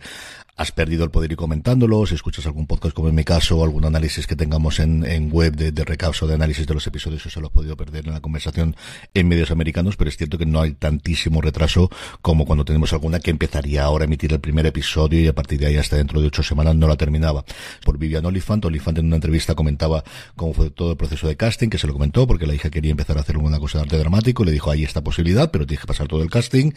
[0.55, 3.63] has perdido el poder ir comentándolo, si escuchas algún podcast como en mi caso, o
[3.63, 5.81] algún análisis que tengamos en, en web de, de
[6.21, 8.75] o de análisis de los episodios, eso lo has podido perder en la conversación
[9.13, 11.89] en medios americanos, pero es cierto que no hay tantísimo retraso
[12.21, 15.59] como cuando tenemos alguna que empezaría ahora a emitir el primer episodio y a partir
[15.59, 17.43] de ahí hasta dentro de ocho semanas no la terminaba.
[17.83, 20.03] Por Vivian Olifant, Olifant en una entrevista comentaba
[20.35, 22.91] cómo fue todo el proceso de casting, que se lo comentó porque la hija quería
[22.91, 25.81] empezar a hacer alguna cosa de arte dramático, le dijo, hay esta posibilidad, pero tienes
[25.81, 26.71] que pasar todo el casting.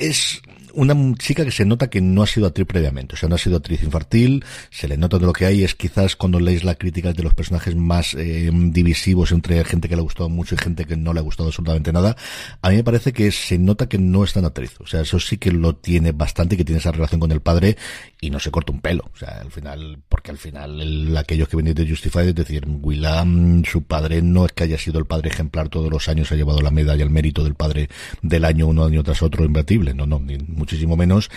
[0.00, 0.42] Es
[0.74, 3.38] una chica que se nota que no ha sido actriz previamente, o sea, no ha
[3.38, 6.74] sido actriz infantil, se le nota de lo que hay, es quizás cuando leéis la
[6.74, 10.58] crítica de los personajes más eh, divisivos entre gente que le ha gustado mucho y
[10.58, 12.16] gente que no le ha gustado absolutamente nada,
[12.60, 15.20] a mí me parece que se nota que no es tan actriz, o sea, eso
[15.20, 17.76] sí que lo tiene bastante, que tiene esa relación con el padre
[18.20, 21.56] y no se corta un pelo, o sea, al final, porque al final aquellos que
[21.56, 25.30] venís de Justified, es decir, Willam, su padre no es que haya sido el padre
[25.30, 27.88] ejemplar todos los años, ha llevado la medalla al mérito del padre
[28.22, 29.44] del año uno año tras otro
[29.82, 31.30] no, no, muchísimo menos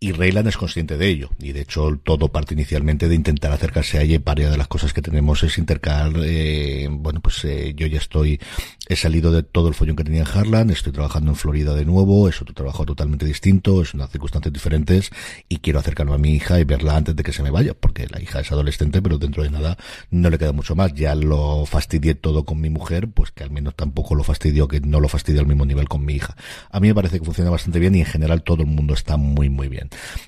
[0.00, 1.30] y Raylan es consciente de ello.
[1.38, 4.16] Y de hecho, todo parte inicialmente de intentar acercarse a ella.
[4.16, 8.40] Y de las cosas que tenemos es intercalar, eh, bueno, pues eh, yo ya estoy,
[8.88, 11.84] he salido de todo el follón que tenía en Harlan, estoy trabajando en Florida de
[11.84, 15.10] nuevo, es otro trabajo totalmente distinto, es unas circunstancias diferentes
[15.48, 18.06] y quiero acercarme a mi hija y verla antes de que se me vaya, porque
[18.08, 19.78] la hija es adolescente, pero dentro de nada
[20.10, 20.92] no le queda mucho más.
[20.94, 24.80] Ya lo fastidié todo con mi mujer, pues que al menos tampoco lo fastidio, que
[24.80, 26.36] no lo fastidio al mismo nivel con mi hija.
[26.70, 29.16] A mí me parece que funciona bastante bien y en general todo el mundo está
[29.16, 29.83] muy, muy bien.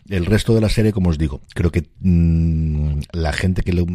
[0.08, 3.86] El resto de la serie, como os digo, creo que mmm, la gente que le...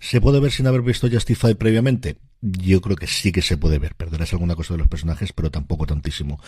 [0.00, 2.16] ¿Se puede ver sin haber visto Justify previamente?
[2.40, 3.94] Yo creo que sí que se puede ver.
[3.94, 6.40] Perderás alguna cosa de los personajes, pero tampoco tantísimo.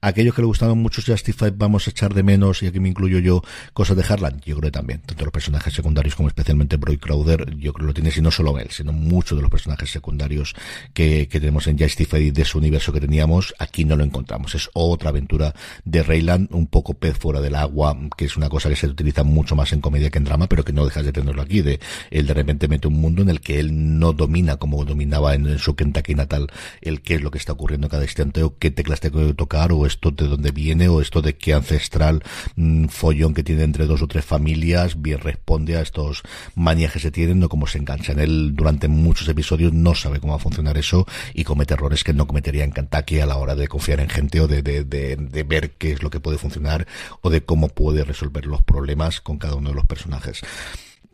[0.00, 3.18] Aquellos que le gustaban mucho Justify, vamos a echar de menos, y aquí me incluyo
[3.18, 4.40] yo, cosas de Harlan.
[4.44, 5.00] Yo creo que también.
[5.00, 8.30] Tanto los personajes secundarios como especialmente Broy Crowder, yo creo que lo tienes, y no
[8.30, 10.54] solo él, sino muchos de los personajes secundarios
[10.92, 14.54] que, tenemos en Justify de su universo que teníamos, aquí no lo encontramos.
[14.54, 18.68] Es otra aventura de Rayland, un poco pez fuera del agua, que es una cosa
[18.68, 21.12] que se utiliza mucho más en comedia que en drama, pero que no dejas de
[21.12, 21.62] tenerlo aquí.
[21.62, 21.80] De
[22.10, 25.37] él de repente mete un mundo en el que él no domina como dominaba en,
[25.58, 26.48] su Kentucky natal
[26.80, 29.34] el qué es lo que está ocurriendo en cada instante o qué teclas tengo que
[29.34, 32.22] tocar o esto de dónde viene o esto de qué ancestral
[32.56, 36.22] mmm, follón que tiene entre dos o tres familias bien responde a estos
[36.54, 38.18] manías que se tienen o cómo se enganchan.
[38.18, 42.12] Él durante muchos episodios no sabe cómo va a funcionar eso y comete errores que
[42.12, 45.16] no cometería en Kentucky a la hora de confiar en gente o de, de, de,
[45.16, 46.86] de ver qué es lo que puede funcionar
[47.22, 50.42] o de cómo puede resolver los problemas con cada uno de los personajes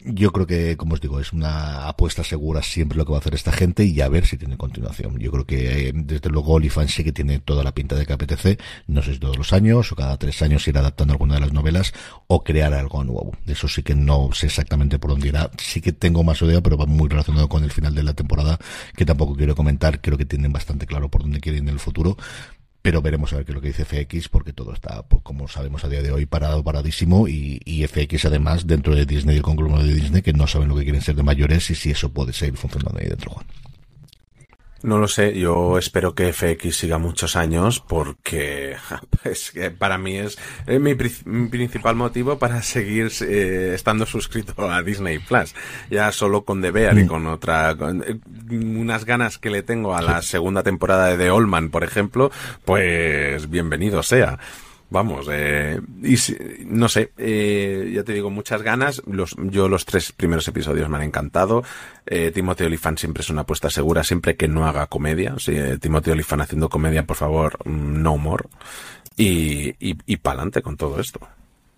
[0.04, 3.20] yo creo que, como os digo, es una apuesta segura siempre lo que va a
[3.20, 5.18] hacer esta gente y a ver si tiene continuación.
[5.18, 8.12] Yo creo que, eh, desde luego, Olifant sí que tiene toda la pinta de que
[8.12, 11.40] apetece, no sé si todos los años o cada tres años ir adaptando alguna de
[11.40, 11.94] las novelas
[12.26, 13.32] o crear algo nuevo.
[13.46, 15.50] Eso sí que no sé exactamente por dónde irá.
[15.56, 18.58] Sí que tengo más idea, pero va muy relacionado con el final de la temporada,
[18.96, 20.00] que tampoco quiero comentar.
[20.02, 22.16] Creo que tienen bastante claro por dónde quieren en el futuro
[22.84, 25.48] pero veremos a ver qué es lo que dice FX porque todo está, pues, como
[25.48, 29.42] sabemos a día de hoy, parado, paradísimo y, y FX además dentro de Disney, el
[29.42, 32.12] conglomerado de Disney, que no saben lo que quieren ser de mayores y si eso
[32.12, 33.46] puede seguir funcionando ahí dentro, Juan.
[34.84, 38.76] No lo sé, yo espero que FX siga muchos años porque
[39.22, 45.54] pues, para mí es, mi, principal motivo para seguir eh, estando suscrito a Disney Plus.
[45.88, 47.08] Ya solo con The Bear y mm.
[47.08, 48.18] con otra, eh,
[48.50, 52.30] unas ganas que le tengo a la segunda temporada de The Allman, por ejemplo,
[52.66, 54.38] pues bienvenido sea.
[54.94, 56.14] Vamos, eh, y
[56.66, 59.02] no sé, eh, ya te digo, muchas ganas.
[59.06, 61.64] Los, yo los tres primeros episodios me han encantado.
[62.06, 62.66] Eh, Timothy
[62.96, 65.34] siempre es una apuesta segura, siempre que no haga comedia.
[65.38, 68.48] Si eh, Timothy Olyphant haciendo comedia, por favor, mm, no humor.
[69.16, 71.18] Y, y, y pa'lante con todo esto.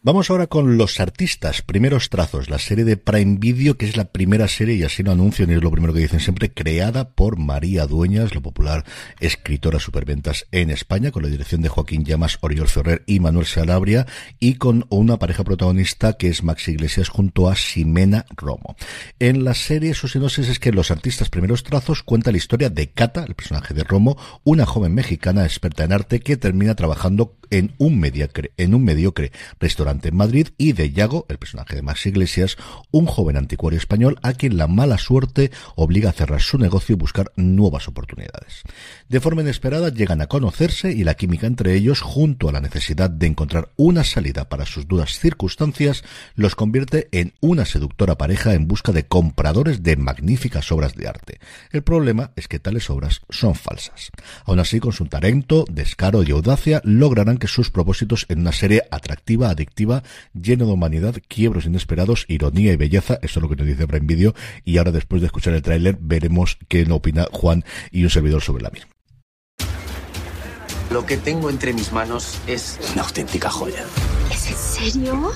[0.06, 4.04] Vamos ahora con Los Artistas, primeros trazos, la serie de Prime Video, que es la
[4.04, 7.38] primera serie, y así lo anuncian y es lo primero que dicen siempre, creada por
[7.38, 8.84] María Dueñas, la popular
[9.18, 14.06] escritora superventas en España, con la dirección de Joaquín Llamas, Oriol Ferrer y Manuel Salabria,
[14.38, 18.76] y con una pareja protagonista que es Max Iglesias junto a Ximena Romo.
[19.18, 22.92] En la serie, su sinopsis es que Los Artistas, primeros trazos cuenta la historia de
[22.92, 27.74] Cata, el personaje de Romo, una joven mexicana experta en arte que termina trabajando en
[27.78, 32.06] un mediocre, en un mediocre restaurante en Madrid y de Yago, el personaje de Max
[32.06, 32.56] Iglesias,
[32.90, 36.98] un joven anticuario español a quien la mala suerte obliga a cerrar su negocio y
[36.98, 38.62] buscar nuevas oportunidades.
[39.08, 43.10] De forma inesperada llegan a conocerse y la química entre ellos, junto a la necesidad
[43.10, 48.68] de encontrar una salida para sus duras circunstancias, los convierte en una seductora pareja en
[48.68, 51.40] busca de compradores de magníficas obras de arte.
[51.70, 54.10] El problema es que tales obras son falsas.
[54.44, 58.82] Aún así, con su talento, descaro y audacia, lograrán que sus propósitos en una serie
[58.90, 59.75] atractiva, adictiva,
[60.32, 63.18] lleno de humanidad, quiebros inesperados, ironía y belleza.
[63.22, 64.34] Eso es lo que nos dice Prime Video.
[64.64, 68.62] Y ahora, después de escuchar el tráiler, veremos qué opina Juan y un servidor sobre
[68.62, 68.90] la misma.
[70.90, 73.84] Lo que tengo entre mis manos es una auténtica joya.
[74.32, 75.32] ¿Es en serio?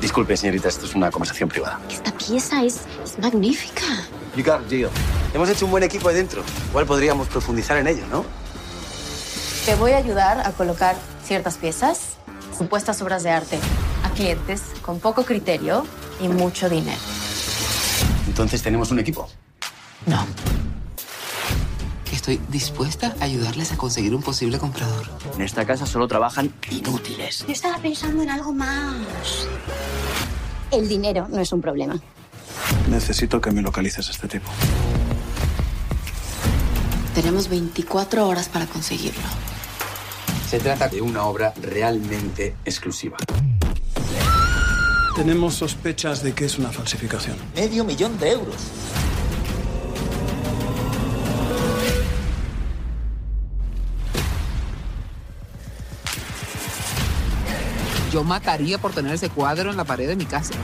[0.00, 1.80] Disculpe, señorita, esto es una conversación privada.
[1.88, 3.84] Esta pieza es, es magnífica.
[4.36, 4.62] You got
[5.32, 6.42] Hemos hecho un buen equipo ahí dentro.
[6.70, 8.24] Igual podríamos profundizar en ello, ¿no?
[9.64, 12.18] Te voy a ayudar a colocar ciertas piezas,
[12.54, 13.58] supuestas obras de arte,
[14.04, 15.86] a clientes con poco criterio
[16.20, 17.00] y mucho dinero.
[18.26, 19.28] Entonces tenemos un equipo.
[20.06, 20.26] No.
[22.12, 25.10] Estoy dispuesta a ayudarles a conseguir un posible comprador.
[25.34, 27.44] En esta casa solo trabajan inútiles.
[27.46, 28.96] Yo estaba pensando en algo más.
[30.70, 32.00] El dinero no es un problema.
[32.88, 34.48] Necesito que me localices a este tipo.
[37.14, 39.22] Tenemos 24 horas para conseguirlo.
[40.54, 43.16] Se trata de una obra realmente exclusiva.
[45.16, 47.36] Tenemos sospechas de que es una falsificación.
[47.56, 48.54] Medio millón de euros.
[58.12, 60.54] Yo mataría por tener ese cuadro en la pared de mi casa.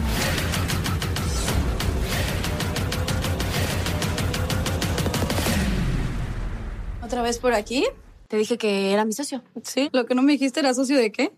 [7.03, 7.89] ¿Otra vez por aquí?
[8.31, 9.43] Te dije que era mi socio.
[9.65, 11.33] Sí, lo que no me dijiste era socio de qué.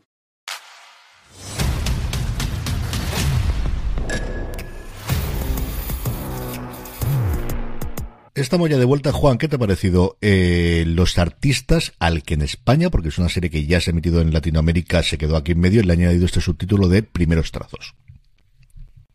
[8.34, 9.10] Estamos ya de vuelta.
[9.10, 13.30] Juan, ¿qué te ha parecido eh, Los Artistas al que en España, porque es una
[13.30, 15.94] serie que ya se ha emitido en Latinoamérica, se quedó aquí en medio y le
[15.94, 17.94] ha añadido este subtítulo de Primeros Trazos?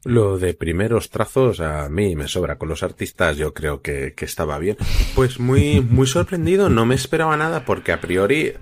[0.07, 2.57] Lo de primeros trazos a mí me sobra.
[2.57, 4.77] Con los artistas yo creo que, que estaba bien.
[5.15, 6.69] Pues muy, muy sorprendido.
[6.69, 8.53] No me esperaba nada porque a priori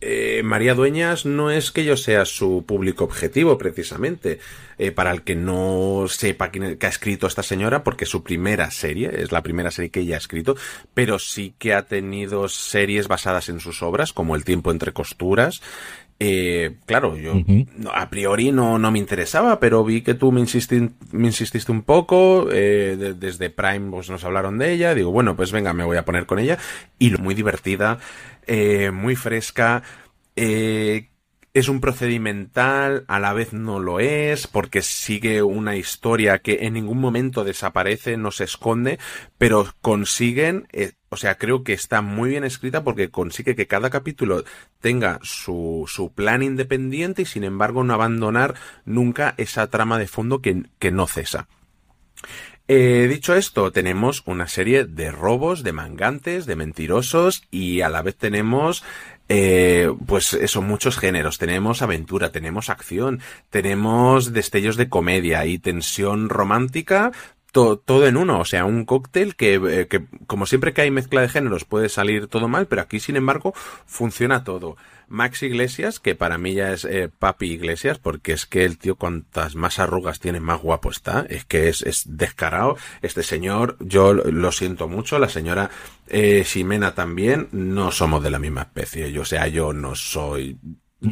[0.00, 4.40] eh, María Dueñas no es que yo sea su público objetivo, precisamente,
[4.78, 8.70] eh, para el que no sepa quién que ha escrito esta señora, porque su primera
[8.70, 10.56] serie, es la primera serie que ella ha escrito,
[10.92, 15.62] pero sí que ha tenido series basadas en sus obras, como El tiempo entre costuras,
[16.22, 17.32] eh, claro, yo
[17.94, 21.80] a priori no, no me interesaba, pero vi que tú me, insististe, me insististe un
[21.80, 25.96] poco, eh, desde Prime pues, nos hablaron de ella, digo, bueno, pues venga, me voy
[25.96, 26.58] a poner con ella,
[26.98, 27.98] y muy divertida,
[28.46, 29.82] eh, muy fresca,
[30.36, 31.08] eh,
[31.54, 36.74] es un procedimental, a la vez no lo es, porque sigue una historia que en
[36.74, 38.98] ningún momento desaparece, no se esconde,
[39.38, 40.68] pero consiguen,
[41.10, 44.44] o sea, creo que está muy bien escrita porque consigue que cada capítulo
[44.80, 48.54] tenga su, su plan independiente y sin embargo no abandonar
[48.84, 51.48] nunca esa trama de fondo que, que no cesa.
[52.68, 58.02] Eh, dicho esto, tenemos una serie de robos, de mangantes, de mentirosos y a la
[58.02, 58.84] vez tenemos
[59.32, 61.38] eh, pues eso, muchos géneros.
[61.38, 67.12] Tenemos aventura, tenemos acción, tenemos destellos de comedia y tensión romántica,
[67.52, 71.20] todo en uno, o sea, un cóctel que, eh, que, como siempre que hay mezcla
[71.20, 73.52] de géneros, puede salir todo mal, pero aquí, sin embargo,
[73.86, 74.76] funciona todo.
[75.08, 78.94] Max Iglesias, que para mí ya es eh, Papi Iglesias, porque es que el tío
[78.94, 82.76] cuantas más arrugas tiene, más guapo está, es que es, es descarado.
[83.02, 85.70] Este señor, yo lo siento mucho, la señora
[86.06, 90.58] eh, Ximena también, no somos de la misma especie, yo, o sea, yo no soy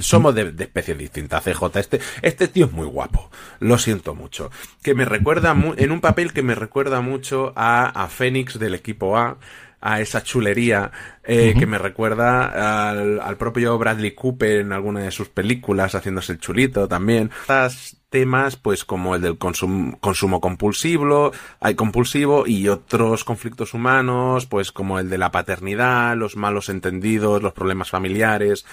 [0.01, 1.77] somos de, de especies distintas, CJ.
[1.77, 3.31] Este, este tío es muy guapo.
[3.61, 4.51] Lo siento mucho.
[4.83, 9.17] Que me recuerda, en un papel que me recuerda mucho a, a Fénix del equipo
[9.17, 9.39] A,
[9.81, 10.91] a esa chulería
[11.23, 16.33] eh, que me recuerda al, al, propio Bradley Cooper en alguna de sus películas haciéndose
[16.33, 17.31] el chulito también.
[17.43, 24.47] Estas temas pues como el del consumo, consumo compulsivo, hay compulsivo y otros conflictos humanos
[24.47, 28.65] pues como el de la paternidad, los malos entendidos, los problemas familiares.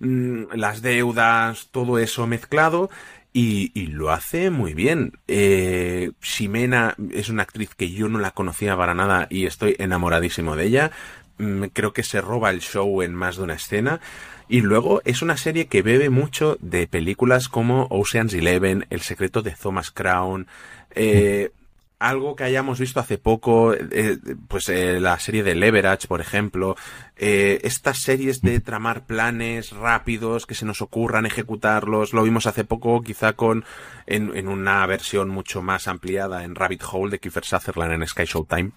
[0.00, 2.90] Mm, las deudas, todo eso mezclado.
[3.32, 5.18] Y, y, lo hace muy bien.
[5.28, 10.56] Eh, Ximena es una actriz que yo no la conocía para nada y estoy enamoradísimo
[10.56, 10.90] de ella.
[11.38, 14.00] Mm, creo que se roba el show en más de una escena.
[14.48, 19.42] Y luego es una serie que bebe mucho de películas como Ocean's Eleven, El secreto
[19.42, 20.46] de Thomas Crown,
[20.94, 21.50] eh,
[21.98, 24.18] algo que hayamos visto hace poco, eh,
[24.48, 26.76] pues eh, la serie de Leverage, por ejemplo,
[27.16, 32.64] eh, estas series de tramar planes rápidos que se nos ocurran ejecutarlos, lo vimos hace
[32.64, 33.64] poco quizá con
[34.06, 38.24] en, en una versión mucho más ampliada en Rabbit Hole de Kiefer Sutherland en Sky
[38.24, 38.72] Showtime.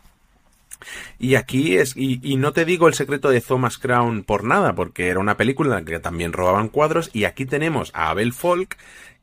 [1.18, 4.76] Y aquí es, y, y, no te digo el secreto de Thomas Crown por nada,
[4.76, 8.32] porque era una película en la que también robaban cuadros, y aquí tenemos a Abel
[8.32, 8.78] Folk,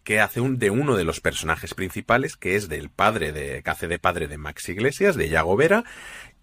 [0.07, 3.70] que hace un de uno de los personajes principales, que es del padre de, que
[3.70, 5.82] hace de padre de Max Iglesias, de Yago Vera,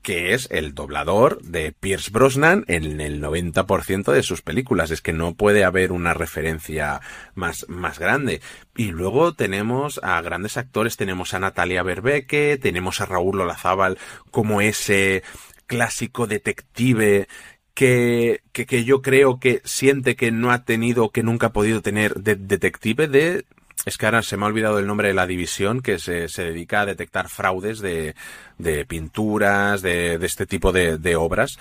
[0.01, 4.91] que es el doblador de Pierce Brosnan en el 90% de sus películas.
[4.91, 6.99] Es que no puede haber una referencia
[7.35, 8.41] más, más grande.
[8.75, 13.97] Y luego tenemos a grandes actores, tenemos a Natalia Berbeque, tenemos a Raúl Olazábal
[14.29, 15.23] como ese
[15.67, 17.29] clásico detective
[17.73, 21.81] que, que, que, yo creo que siente que no ha tenido, que nunca ha podido
[21.81, 23.45] tener de detective de...
[23.85, 26.43] Es que ahora se me ha olvidado el nombre de la división que se, se
[26.43, 28.15] dedica a detectar fraudes de,
[28.57, 31.57] de pinturas, de, de este tipo de, de obras.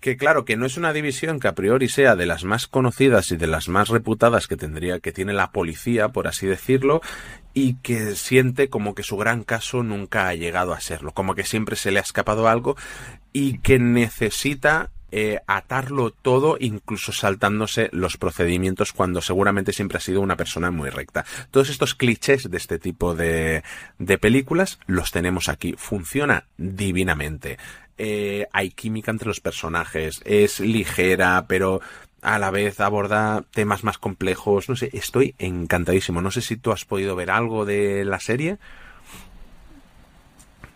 [0.00, 3.30] Que claro, que no es una división que a priori sea de las más conocidas
[3.30, 7.02] y de las más reputadas que tendría, que tiene la policía, por así decirlo,
[7.52, 11.44] y que siente como que su gran caso nunca ha llegado a serlo, como que
[11.44, 12.76] siempre se le ha escapado algo
[13.32, 20.20] y que necesita eh, atarlo todo, incluso saltándose los procedimientos cuando seguramente siempre ha sido
[20.20, 21.24] una persona muy recta.
[21.50, 23.62] Todos estos clichés de este tipo de,
[23.98, 25.74] de películas los tenemos aquí.
[25.76, 27.58] Funciona divinamente.
[27.98, 31.82] Eh, hay química entre los personajes, es ligera, pero
[32.22, 34.68] a la vez aborda temas más complejos.
[34.68, 36.22] No sé, estoy encantadísimo.
[36.22, 38.58] No sé si tú has podido ver algo de la serie.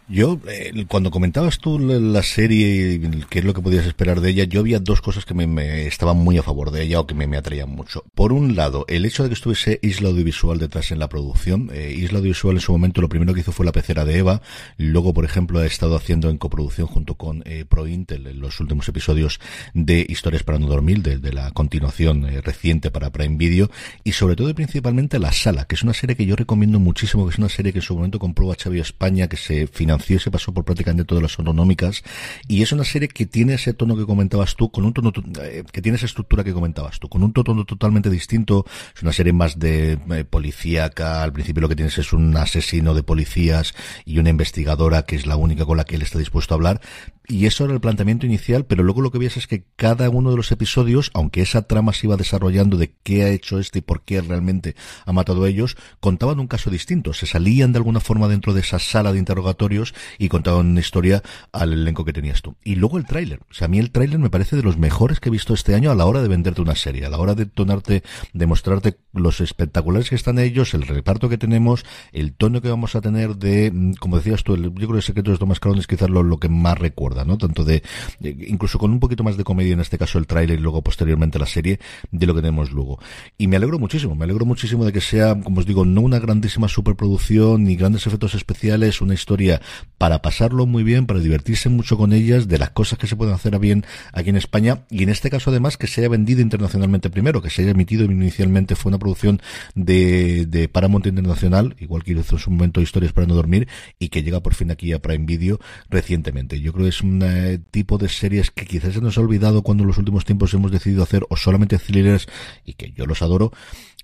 [0.07, 4.29] Yo, eh, cuando comentabas tú la serie y qué es lo que podías esperar de
[4.29, 7.15] ella, yo había dos cosas que me, estaban muy a favor de ella o que
[7.15, 8.05] me, atraían mucho.
[8.15, 11.71] Por un lado, el hecho de que estuviese Isla Audiovisual detrás en la producción.
[11.73, 14.43] Eh, Isla Audiovisual en su momento lo primero que hizo fue la pecera de Eva.
[14.77, 18.87] Luego, por ejemplo, ha estado haciendo en coproducción junto con eh, ProIntel en los últimos
[18.87, 19.41] episodios
[19.73, 23.71] de Historias para no dormir, de, de la continuación eh, reciente para Prime Video.
[24.05, 27.25] Y sobre todo y principalmente La Sala, que es una serie que yo recomiendo muchísimo,
[27.25, 29.94] que es una serie que en su momento compró a Xavi España, que se financió
[29.99, 32.03] financió se pasó por prácticamente todas las autonómicas
[32.49, 35.65] y es una serie que tiene ese tono que comentabas tú, con un tono eh,
[35.71, 38.65] que tiene esa estructura que comentabas tú, con un tono totalmente distinto,
[38.95, 42.95] es una serie más de eh, policíaca, al principio lo que tienes es un asesino
[42.95, 43.75] de policías
[44.05, 46.81] y una investigadora que es la única con la que él está dispuesto a hablar,
[47.27, 50.31] y eso era el planteamiento inicial, pero luego lo que ves es que cada uno
[50.31, 53.83] de los episodios, aunque esa trama se iba desarrollando de qué ha hecho este y
[53.83, 54.77] por qué realmente
[55.07, 58.61] ha matado a ellos, contaban un caso distinto, se salían de alguna forma dentro de
[58.61, 59.84] esa sala de interrogatorios
[60.19, 61.23] y contaban una historia
[61.53, 62.57] al elenco que tenías tú.
[62.65, 65.21] Y luego el tráiler, o sea, a mí el tráiler me parece de los mejores
[65.21, 67.35] que he visto este año a la hora de venderte una serie, a la hora
[67.35, 72.61] de tonarte, de mostrarte los espectaculares que están ellos, el reparto que tenemos, el tono
[72.61, 75.31] que vamos a tener de, mm, como decías tú, el, yo creo que el secreto
[75.31, 77.39] de Thomas Crown es quizás lo, lo que más recuerdo ¿no?
[77.39, 77.83] Tanto de,
[78.21, 81.39] incluso con un poquito más de comedia, en este caso el tráiler y luego posteriormente
[81.39, 81.79] la serie,
[82.11, 82.99] de lo que tenemos luego.
[83.39, 86.19] Y me alegro muchísimo, me alegro muchísimo de que sea, como os digo, no una
[86.19, 89.61] grandísima superproducción, ni grandes efectos especiales, una historia
[89.99, 93.35] para pasarlo muy bien, para divertirse mucho con ellas, de las cosas que se pueden
[93.35, 96.41] hacer a bien aquí en España, y en este caso además que se haya vendido
[96.43, 99.41] internacionalmente primero, que se haya emitido inicialmente fue una producción
[99.75, 103.69] de, de Paramount Internacional, igual que hizo en su momento Historias para no dormir,
[103.99, 105.59] y que llega por fin aquí a Prime Video
[105.89, 106.61] recientemente.
[106.61, 109.63] Yo creo que es un eh, tipo de series que quizás se nos ha olvidado
[109.63, 112.27] cuando en los últimos tiempos hemos decidido hacer o solamente thrillers
[112.65, 113.53] y que yo los adoro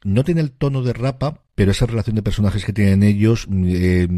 [0.05, 4.09] no tiene el tono de rapa, pero esa relación de personajes que tienen ellos, eh,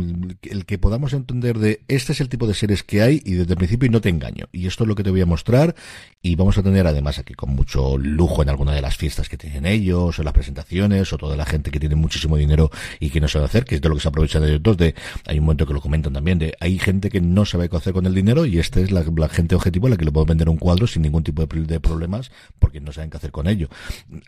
[0.42, 3.54] el que podamos entender de este es el tipo de series que hay y desde
[3.54, 4.46] el principio no te engaño.
[4.52, 5.74] Y esto es lo que te voy a mostrar
[6.22, 9.36] y vamos a tener además aquí con mucho lujo en alguna de las fiestas que
[9.36, 12.70] tienen ellos, o las presentaciones, o toda la gente que tiene muchísimo dinero
[13.00, 14.76] y que no sabe hacer, que es de lo que se aprovechan ellos dos.
[14.76, 14.94] De,
[15.26, 17.92] hay un momento que lo comentan también, de hay gente que no sabe qué hacer
[17.92, 20.48] con el dinero y esta es la, gente objetivo a la que le puedo vender
[20.48, 22.30] un cuadro sin ningún tipo de, de, problemas
[22.60, 23.68] porque no saben qué hacer con ello.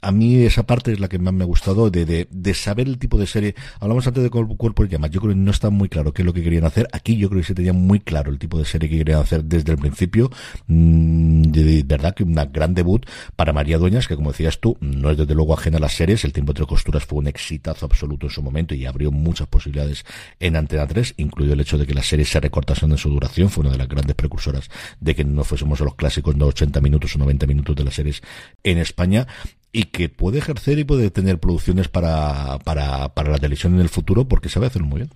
[0.02, 2.88] A mí esa parte es la que más me ha gustado de, de, de saber
[2.88, 3.55] el tipo de serie.
[3.80, 5.11] Hablamos antes de cuerpo y llamas.
[5.11, 6.88] Yo creo que no está muy claro qué es lo que querían hacer.
[6.92, 9.45] Aquí yo creo que se tenía muy claro el tipo de serie que querían hacer
[9.45, 10.30] desde el principio.
[10.66, 15.11] Mm, de, verdad que una gran debut para María Dueñas, que como decías tú, no
[15.11, 16.24] es desde luego ajena a las series.
[16.24, 20.05] El tiempo entre costuras fue un exitazo absoluto en su momento y abrió muchas posibilidades
[20.40, 23.51] en Antena 3, incluido el hecho de que las series se recortasen en su duración.
[23.51, 24.70] Fue una de las grandes precursoras
[25.01, 27.95] de que no fuésemos a los clásicos de 80 minutos o 90 minutos de las
[27.95, 28.22] series
[28.62, 29.26] en España
[29.74, 33.88] y que puede ejercer y puede tener producciones para, para, para la televisión en el
[33.88, 35.10] futuro porque sabe hacerlo muy bien.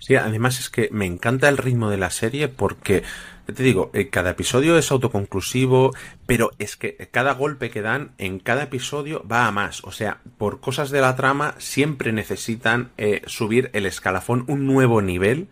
[0.00, 3.04] Sí, además es que me encanta el ritmo de la serie porque,
[3.46, 5.92] te digo, eh, cada episodio es autoconclusivo,
[6.26, 9.84] pero es que cada golpe que dan en cada episodio va a más.
[9.84, 15.02] O sea, por cosas de la trama siempre necesitan eh, subir el escalafón un nuevo
[15.02, 15.48] nivel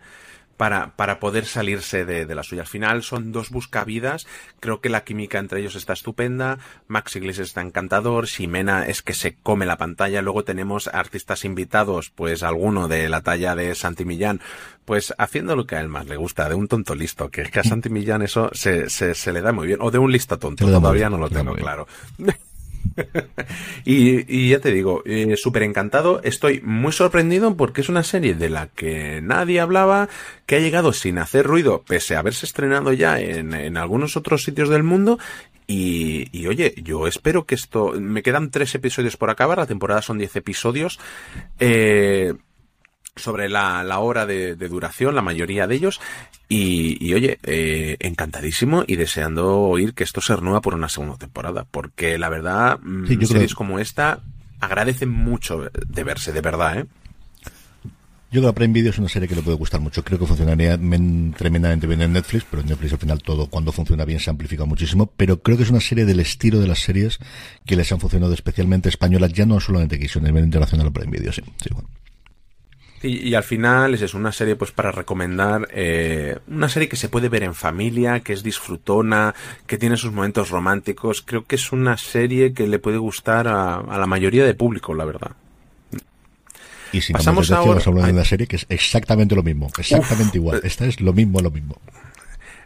[0.57, 2.61] para, para poder salirse de, de, la suya.
[2.61, 4.27] Al final son dos buscavidas,
[4.59, 9.13] creo que la química entre ellos está estupenda, Max Iglesias está encantador, Ximena es que
[9.13, 14.05] se come la pantalla, luego tenemos artistas invitados, pues alguno de la talla de Santi
[14.05, 14.41] Millán,
[14.85, 17.51] pues haciendo lo que a él más le gusta, de un tonto listo, que es
[17.51, 20.11] que a Santi Millán eso se, se, se le da muy bien, o de un
[20.11, 21.87] listo tonto, todavía no lo tengo claro.
[23.85, 26.21] y, ya te digo, eh, súper encantado.
[26.23, 30.09] Estoy muy sorprendido porque es una serie de la que nadie hablaba,
[30.45, 34.69] que ha llegado sin hacer ruido, pese a haberse estrenado ya en, algunos otros sitios
[34.69, 35.19] del mundo.
[35.67, 37.93] Y, y, oye, yo espero que esto.
[37.99, 40.99] Me quedan tres episodios por acabar, la temporada son diez episodios.
[41.59, 42.33] Eh,
[43.15, 46.01] sobre la, la hora de, de, duración, la mayoría de ellos.
[46.49, 51.17] Y, y oye, eh, encantadísimo y deseando oír que esto se renueva por una segunda
[51.17, 51.65] temporada.
[51.69, 54.21] Porque la verdad, mm, sí, series como esta
[54.59, 56.85] agradecen mucho de verse, de verdad, ¿eh?
[58.31, 60.03] Yo creo que Prime Video es una serie que le puede gustar mucho.
[60.03, 60.77] Creo que funcionaría
[61.37, 64.65] tremendamente bien en Netflix, pero en Netflix al final todo cuando funciona bien se amplifica
[64.65, 65.09] muchísimo.
[65.15, 67.19] Pero creo que es una serie del estilo de las series
[67.65, 70.91] que les han funcionado especialmente españolas, ya no solamente aquí, sino a nivel internacional o
[70.91, 71.43] Prime Video, sí.
[71.63, 71.87] sí bueno.
[73.03, 77.29] Y, al final es una serie pues para recomendar, eh, una serie que se puede
[77.29, 79.35] ver en familia, que es disfrutona,
[79.67, 81.21] que tiene sus momentos románticos.
[81.21, 84.95] Creo que es una serie que le puede gustar a, a la mayoría de público,
[84.95, 85.31] la verdad.
[86.91, 90.37] Y si Pasamos ahora a hablar de una serie que es exactamente lo mismo, exactamente
[90.37, 90.61] igual.
[90.63, 91.77] Esta es lo mismo, lo mismo.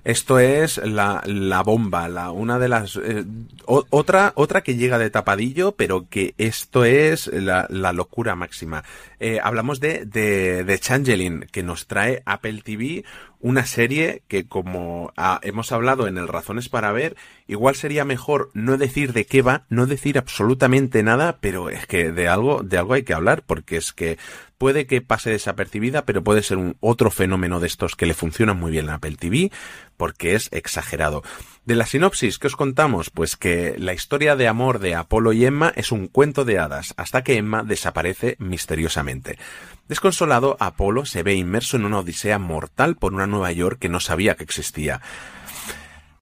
[0.04, 3.26] Esto es la, la bomba, la, una de las, eh,
[3.66, 8.84] otra, otra que llega de tapadillo, pero que esto es la, la locura máxima.
[9.20, 13.04] Eh, hablamos de, de, de Changeling, que nos trae Apple TV,
[13.42, 17.16] una serie que como ah, hemos hablado en el Razones para Ver,
[17.48, 22.12] igual sería mejor no decir de qué va, no decir absolutamente nada, pero es que
[22.12, 24.18] de algo, de algo hay que hablar, porque es que
[24.60, 28.60] puede que pase desapercibida, pero puede ser un otro fenómeno de estos que le funcionan
[28.60, 29.52] muy bien en Apple TV,
[29.98, 31.24] porque es exagerado.
[31.66, 35.46] De la sinopsis que os contamos, pues que la historia de amor de Apolo y
[35.46, 39.40] Emma es un cuento de hadas, hasta que Emma desaparece misteriosamente.
[39.88, 44.02] Desconsolado, Apolo se ve inmerso en una odisea mortal por una Nueva York que no
[44.02, 45.02] sabía que existía.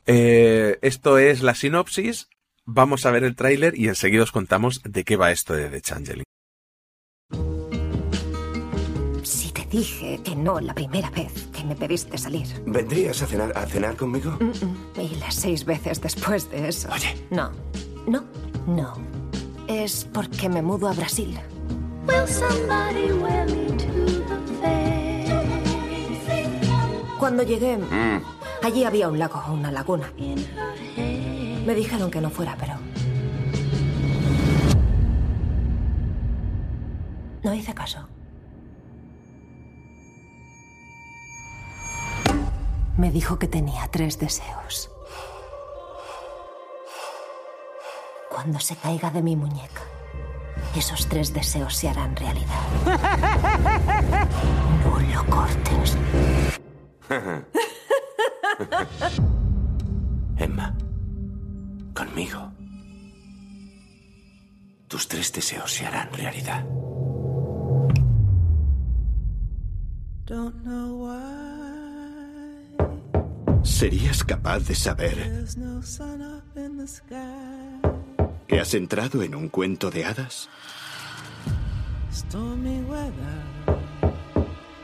[0.05, 2.29] Eh, esto es la sinopsis.
[2.65, 5.81] Vamos a ver el tráiler y enseguida os contamos de qué va esto de The
[5.81, 6.36] Changeling.
[9.65, 12.47] Dije que no la primera vez que me pediste salir.
[12.65, 14.37] ¿Vendrías a cenar, a cenar conmigo?
[14.95, 16.89] Y las seis veces después de eso.
[16.93, 17.15] Oye.
[17.29, 17.51] No,
[18.07, 18.23] no,
[18.65, 18.93] no.
[19.67, 21.37] Es porque me mudo a Brasil.
[27.19, 28.21] Cuando llegué, mm.
[28.63, 30.11] allí había un lago, una laguna.
[31.65, 32.75] Me dijeron que no fuera, pero...
[37.43, 38.07] No hice caso.
[42.97, 44.89] Me dijo que tenía tres deseos.
[48.29, 49.83] Cuando se caiga de mi muñeca,
[50.75, 52.63] esos tres deseos se harán realidad.
[54.83, 55.97] No lo cortes.
[60.37, 60.75] Emma,
[61.93, 62.51] conmigo.
[64.87, 66.65] Tus tres deseos se harán realidad.
[70.25, 71.36] Don't know why.
[73.68, 75.45] ¿Serías capaz de saber
[78.47, 80.49] que has entrado en un cuento de hadas?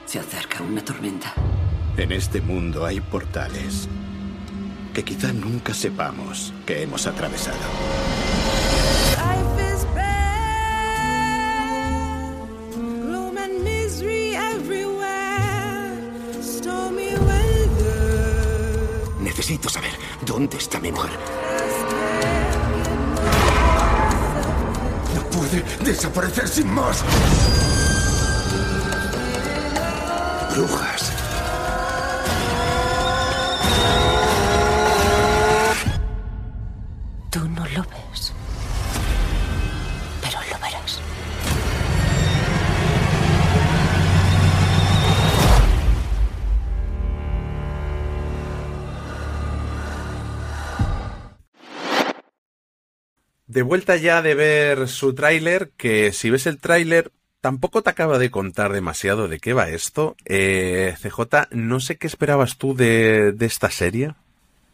[0.06, 1.34] Se acerca una tormenta.
[1.98, 3.88] En este mundo hay portales
[4.94, 8.22] que quizá nunca sepamos que hemos atravesado.
[19.44, 19.91] Necesito saber
[20.26, 21.12] dónde está mi mujer.
[25.14, 27.04] No puede desaparecer sin más.
[30.56, 31.22] Brujas.
[53.54, 58.18] De vuelta ya de ver su tráiler, que si ves el tráiler tampoco te acaba
[58.18, 60.16] de contar demasiado de qué va esto.
[60.26, 64.16] Eh, CJ, no sé qué esperabas tú de, de esta serie.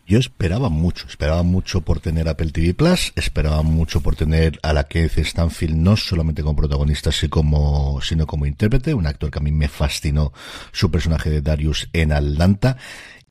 [0.07, 4.71] Yo esperaba mucho, esperaba mucho por tener Apple TV Plus, esperaba mucho por tener a
[4.71, 9.39] la Keith Stanfield no solamente como protagonista, sino como, sino como intérprete, un actor que
[9.39, 10.31] a mí me fascinó
[10.71, 12.77] su personaje de Darius en Atlanta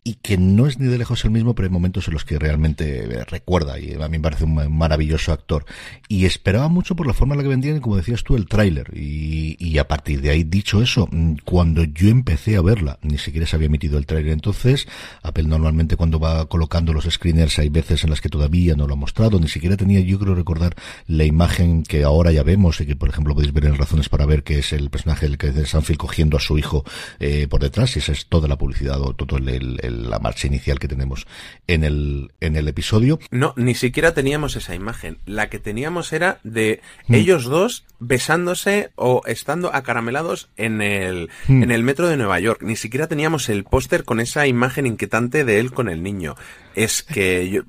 [0.05, 2.39] y que no es ni de lejos el mismo, pero hay momentos en los que
[2.39, 5.65] realmente recuerda y a mí me parece un maravilloso actor.
[6.09, 8.91] Y esperaba mucho por la forma en la que vendían, como decías tú, el tráiler.
[8.95, 11.09] Y, y, a partir de ahí, dicho eso,
[11.45, 14.87] cuando yo empecé a verla, ni siquiera se había emitido el tráiler entonces.
[15.23, 18.95] Apple normalmente cuando va colocando los screeners hay veces en las que todavía no lo
[18.95, 20.75] ha mostrado, ni siquiera tenía yo creo recordar
[21.07, 24.27] la imagen que ahora ya vemos y que por ejemplo podéis ver en Razones para
[24.27, 26.85] ver que es el personaje del que de Sanfield cogiendo a su hijo
[27.19, 30.47] eh, por detrás y esa es toda la publicidad o todo el, el la marcha
[30.47, 31.27] inicial que tenemos
[31.67, 33.19] en el, en el episodio.
[33.31, 35.19] No, ni siquiera teníamos esa imagen.
[35.27, 37.15] La que teníamos era de mm.
[37.15, 41.63] ellos dos besándose o estando acaramelados en el, mm.
[41.63, 42.63] en el metro de Nueva York.
[42.63, 46.37] Ni siquiera teníamos el póster con esa imagen inquietante de él con el niño.
[46.75, 47.63] Es que yo,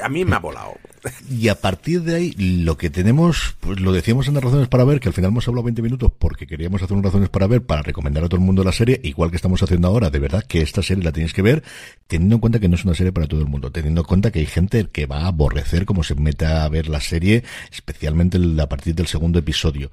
[0.00, 0.74] a mí me ha volado.
[1.28, 4.84] Y a partir de ahí, lo que tenemos, pues lo decíamos en las razones para
[4.84, 7.62] ver, que al final hemos hablado 20 minutos porque queríamos hacer unas razones para ver,
[7.62, 10.44] para recomendar a todo el mundo la serie, igual que estamos haciendo ahora, de verdad
[10.46, 11.64] que esta serie la tenéis que ver,
[12.06, 14.30] teniendo en cuenta que no es una serie para todo el mundo, teniendo en cuenta
[14.30, 18.38] que hay gente que va a aborrecer como se mete a ver la serie, especialmente
[18.60, 19.90] a partir del segundo episodio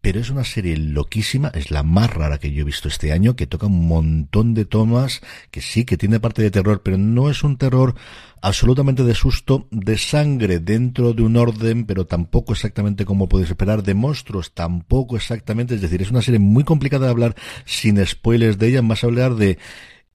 [0.00, 3.36] pero es una serie loquísima, es la más rara que yo he visto este año,
[3.36, 5.20] que toca un montón de tomas,
[5.50, 7.94] que sí, que tiene parte de terror, pero no es un terror
[8.40, 13.82] absolutamente de susto, de sangre dentro de un orden, pero tampoco exactamente como puedes esperar,
[13.82, 17.36] de monstruos tampoco exactamente, es decir, es una serie muy complicada de hablar
[17.66, 19.58] sin spoilers de ella, más hablar de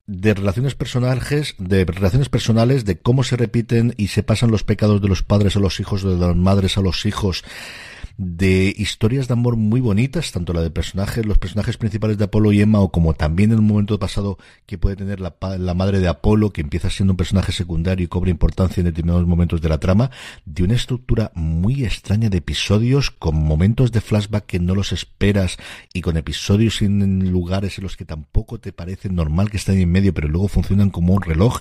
[0.07, 5.01] de relaciones personajes, de relaciones personales, de cómo se repiten y se pasan los pecados
[5.01, 7.43] de los padres a los hijos, de las madres a los hijos,
[8.17, 12.51] de historias de amor muy bonitas, tanto la de personajes, los personajes principales de Apolo
[12.51, 16.07] y Emma, o como también un momento pasado que puede tener la, la madre de
[16.07, 19.79] Apolo, que empieza siendo un personaje secundario y cobra importancia en determinados momentos de la
[19.79, 20.11] trama,
[20.45, 25.57] de una estructura muy extraña de episodios, con momentos de flashback que no los esperas,
[25.93, 29.91] y con episodios en lugares en los que tampoco te parece normal que estén en
[29.91, 31.59] medio, pero luego funcionan como un reloj.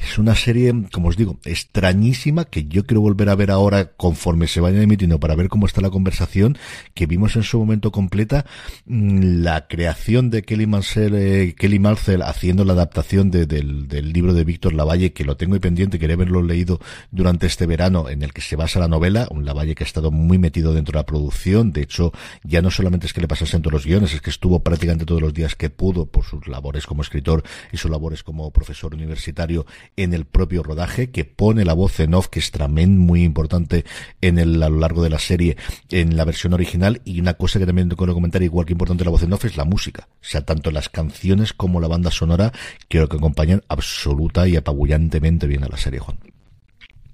[0.00, 4.46] Es una serie, como os digo, extrañísima que yo quiero volver a ver ahora conforme
[4.46, 6.56] se vayan emitiendo para ver cómo está la conversación
[6.94, 8.46] que vimos en su momento completa
[8.86, 14.34] mm, la creación de Kelly Mansell, eh, Kelly Marcel haciendo la adaptación de, del, libro
[14.34, 16.80] de Víctor Lavalle que lo tengo ahí pendiente, quería haberlo leído
[17.10, 20.12] durante este verano en el que se basa la novela, un Lavalle que ha estado
[20.12, 22.12] muy metido dentro de la producción, de hecho
[22.44, 25.20] ya no solamente es que le pasasen todos los guiones, es que estuvo prácticamente todos
[25.20, 27.42] los días que pudo por sus labores como escritor
[27.72, 29.66] y sus labores como profesor universitario
[29.96, 33.84] en el propio rodaje, que pone la voz en off, que es también muy importante
[34.20, 35.56] en el, a lo largo de la serie,
[35.90, 37.00] en la versión original.
[37.04, 39.56] Y una cosa que también que comentar, igual que importante la voz en off, es
[39.56, 40.08] la música.
[40.14, 42.52] O sea, tanto las canciones como la banda sonora,
[42.88, 46.18] creo que acompañan absoluta y apabullantemente bien a la serie, Juan.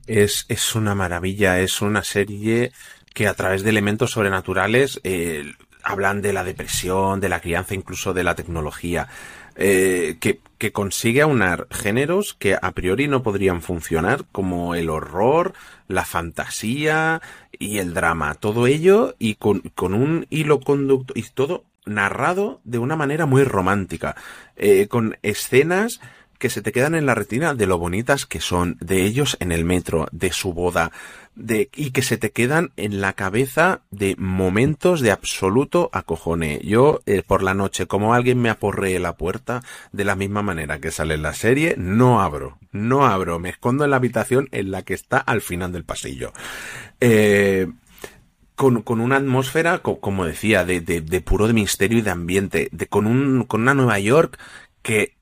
[0.06, 2.72] Es, es una maravilla, es una serie
[3.14, 5.44] que a través de elementos sobrenaturales eh,
[5.82, 9.08] hablan de la depresión, de la crianza, incluso de la tecnología
[9.56, 15.54] eh, que, que consigue aunar géneros que a priori no podrían funcionar, como el horror,
[15.88, 17.20] la fantasía
[17.58, 18.34] y el drama.
[18.34, 23.44] Todo ello y con, con un hilo conducto y todo narrado de una manera muy
[23.44, 24.16] romántica,
[24.56, 26.00] eh, con escenas
[26.44, 29.50] que se te quedan en la retina de lo bonitas que son, de ellos en
[29.50, 30.92] el metro, de su boda,
[31.34, 36.60] de, y que se te quedan en la cabeza de momentos de absoluto acojone.
[36.62, 40.80] Yo, eh, por la noche, como alguien me aporree la puerta, de la misma manera
[40.80, 44.70] que sale en la serie, no abro, no abro, me escondo en la habitación en
[44.70, 46.34] la que está al final del pasillo.
[47.00, 47.68] Eh,
[48.54, 52.10] con, con una atmósfera, co- como decía, de, de, de puro de misterio y de
[52.10, 54.38] ambiente, de, con, un, con una Nueva York
[54.82, 55.14] que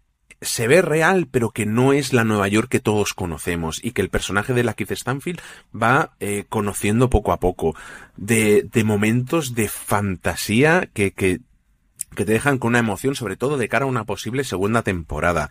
[0.42, 4.02] se ve real, pero que no es la Nueva York que todos conocemos y que
[4.02, 5.40] el personaje de Lakeith Stanfield
[5.74, 7.74] va eh, conociendo poco a poco.
[8.16, 11.40] De, de momentos de fantasía que, que,
[12.14, 15.50] que te dejan con una emoción, sobre todo de cara a una posible segunda temporada.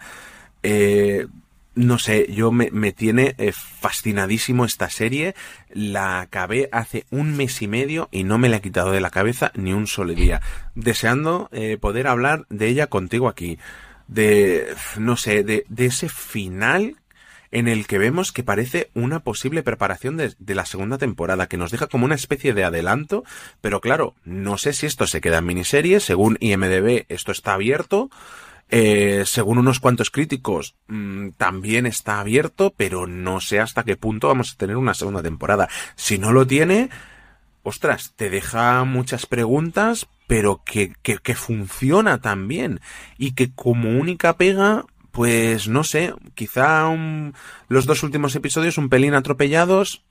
[0.61, 1.25] Eh,
[1.73, 5.35] no sé, yo me, me tiene eh, fascinadísimo esta serie.
[5.69, 9.09] La acabé hace un mes y medio y no me la he quitado de la
[9.09, 10.41] cabeza ni un solo día.
[10.75, 13.57] Deseando eh, poder hablar de ella contigo aquí.
[14.11, 16.97] De, no sé, de, ese final
[17.49, 21.57] en el que vemos que parece una posible preparación de, de la segunda temporada, que
[21.57, 23.23] nos deja como una especie de adelanto,
[23.61, 28.09] pero claro, no sé si esto se queda en miniserie, según IMDB esto está abierto,
[28.73, 34.29] eh, según unos cuantos críticos mm, también está abierto, pero no sé hasta qué punto
[34.29, 35.67] vamos a tener una segunda temporada.
[35.95, 36.89] Si no lo tiene,
[37.63, 42.79] ostras, te deja muchas preguntas, pero que, que, que funciona también.
[43.17, 47.33] Y que como única pega, pues no sé, quizá un-
[47.67, 50.05] los dos últimos episodios un pelín atropellados,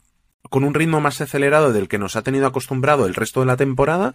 [0.50, 3.56] con un ritmo más acelerado del que nos ha tenido acostumbrado el resto de la
[3.56, 4.12] temporada,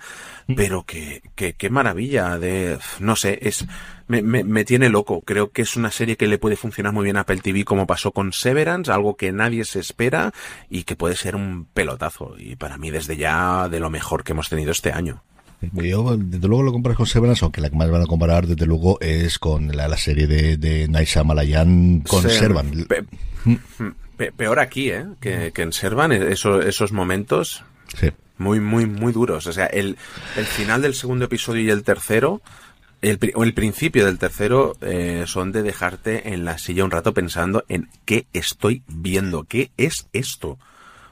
[0.56, 3.66] pero que, que, qué maravilla de, no sé, es,
[4.08, 5.22] me, me, me tiene loco.
[5.22, 7.88] Creo que es una serie que le puede funcionar muy bien a Apple TV como
[7.88, 10.34] pasó con Severance, algo que nadie se espera
[10.70, 12.36] y que puede ser un pelotazo.
[12.38, 15.24] Y para mí desde ya de lo mejor que hemos tenido este año.
[15.74, 18.66] Yo, desde luego lo comparas con Severance, aunque la que más van a comparar, desde
[18.66, 22.72] luego, es con la, la serie de, de Naisa Malayan con Se- Servan.
[22.88, 23.06] pe-
[24.18, 25.06] pe- peor aquí, ¿eh?
[25.20, 27.64] Que, que en Servan, eso- esos momentos
[28.00, 28.10] Sí.
[28.38, 29.48] muy, muy, muy duros.
[29.48, 29.98] O sea, el,
[30.38, 32.42] el final del segundo episodio y el tercero,
[33.02, 37.14] el, o el principio del tercero, eh, son de dejarte en la silla un rato
[37.14, 40.58] pensando en qué estoy viendo, qué es esto.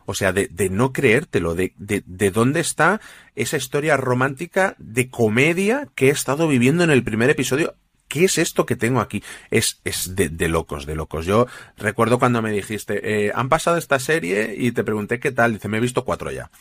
[0.06, 3.02] O sea, de, de no creértelo, de, de, de dónde está
[3.36, 7.76] esa historia romántica de comedia que he estado viviendo en el primer episodio.
[8.08, 9.24] ¿Qué es esto que tengo aquí?
[9.50, 11.26] Es, es de, locos, de locos.
[11.26, 11.48] Yo
[11.78, 15.54] recuerdo cuando me dijiste, eh, han pasado esta serie y te pregunté qué tal.
[15.54, 16.52] Dice, me he visto cuatro ya.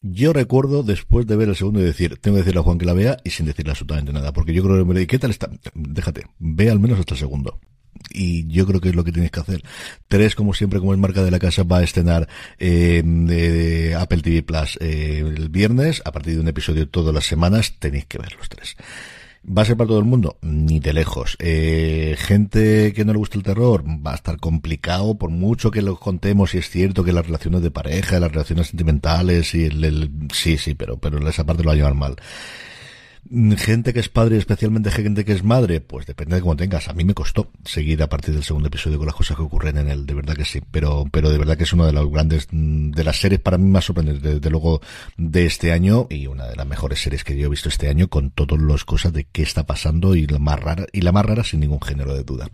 [0.00, 2.86] Yo recuerdo después de ver el segundo y decir, tengo que decirle a Juan que
[2.86, 5.30] la vea y sin decirle absolutamente nada, porque yo creo que me le ¿qué tal
[5.30, 5.50] está?
[5.74, 7.60] Déjate, ve al menos hasta el segundo.
[8.10, 9.62] Y yo creo que es lo que tienes que hacer.
[10.08, 12.28] Tres, como siempre, como es marca de la casa, va a estrenar
[12.58, 17.24] eh, de Apple TV Plus eh, el viernes, a partir de un episodio todas las
[17.26, 18.76] semanas, tenéis que ver los tres.
[19.44, 20.38] ¿Va a ser para todo el mundo?
[20.42, 21.36] Ni de lejos.
[21.40, 25.82] Eh, gente que no le gusta el terror, va a estar complicado, por mucho que
[25.82, 29.82] lo contemos, y es cierto que las relaciones de pareja, las relaciones sentimentales, y el,
[29.84, 32.14] el- sí, sí, pero, pero esa parte lo va a llevar mal.
[33.30, 36.88] Gente que es padre, especialmente gente que es madre, pues depende de cómo tengas.
[36.88, 39.78] A mí me costó seguir a partir del segundo episodio con las cosas que ocurren
[39.78, 40.60] en él, de verdad que sí.
[40.70, 43.70] Pero, pero de verdad que es una de las grandes, de las series para mí
[43.70, 44.82] más sorprendentes, desde luego,
[45.16, 48.08] de este año y una de las mejores series que yo he visto este año
[48.08, 51.24] con todas las cosas de qué está pasando y la más rara, y la más
[51.24, 52.50] rara sin ningún género de duda.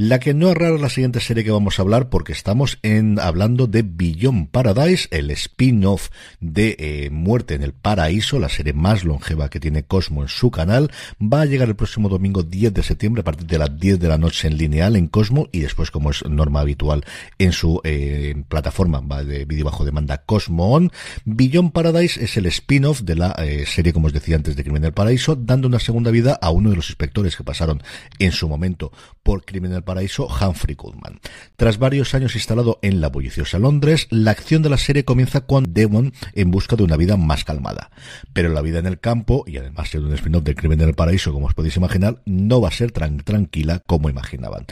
[0.00, 3.18] La que no es rara la siguiente serie que vamos a hablar porque estamos en,
[3.18, 9.02] hablando de Beyond Paradise, el spin-off de eh, Muerte en el Paraíso, la serie más
[9.02, 10.92] longeva que tiene Cosmo en su canal.
[11.20, 14.06] Va a llegar el próximo domingo 10 de septiembre a partir de las 10 de
[14.06, 17.04] la noche en lineal en Cosmo y después, como es norma habitual,
[17.40, 20.92] en su eh, plataforma de vídeo bajo demanda Cosmo On.
[21.24, 24.82] Beyond Paradise es el spin-off de la eh, serie, como os decía antes, de Crimen
[24.82, 27.82] del Paraíso, dando una segunda vida a uno de los inspectores que pasaron
[28.20, 28.92] en su momento
[29.24, 31.18] por Crimen del Paraíso, Humphrey Goodman.
[31.56, 35.72] Tras varios años instalado en la bulliciosa Londres, la acción de la serie comienza con
[35.72, 37.90] Devon en busca de una vida más calmada.
[38.34, 41.32] Pero la vida en el campo, y además siendo un spin-off del Crimen del Paraíso,
[41.32, 44.66] como os podéis imaginar, no va a ser tan tranquila como imaginaban.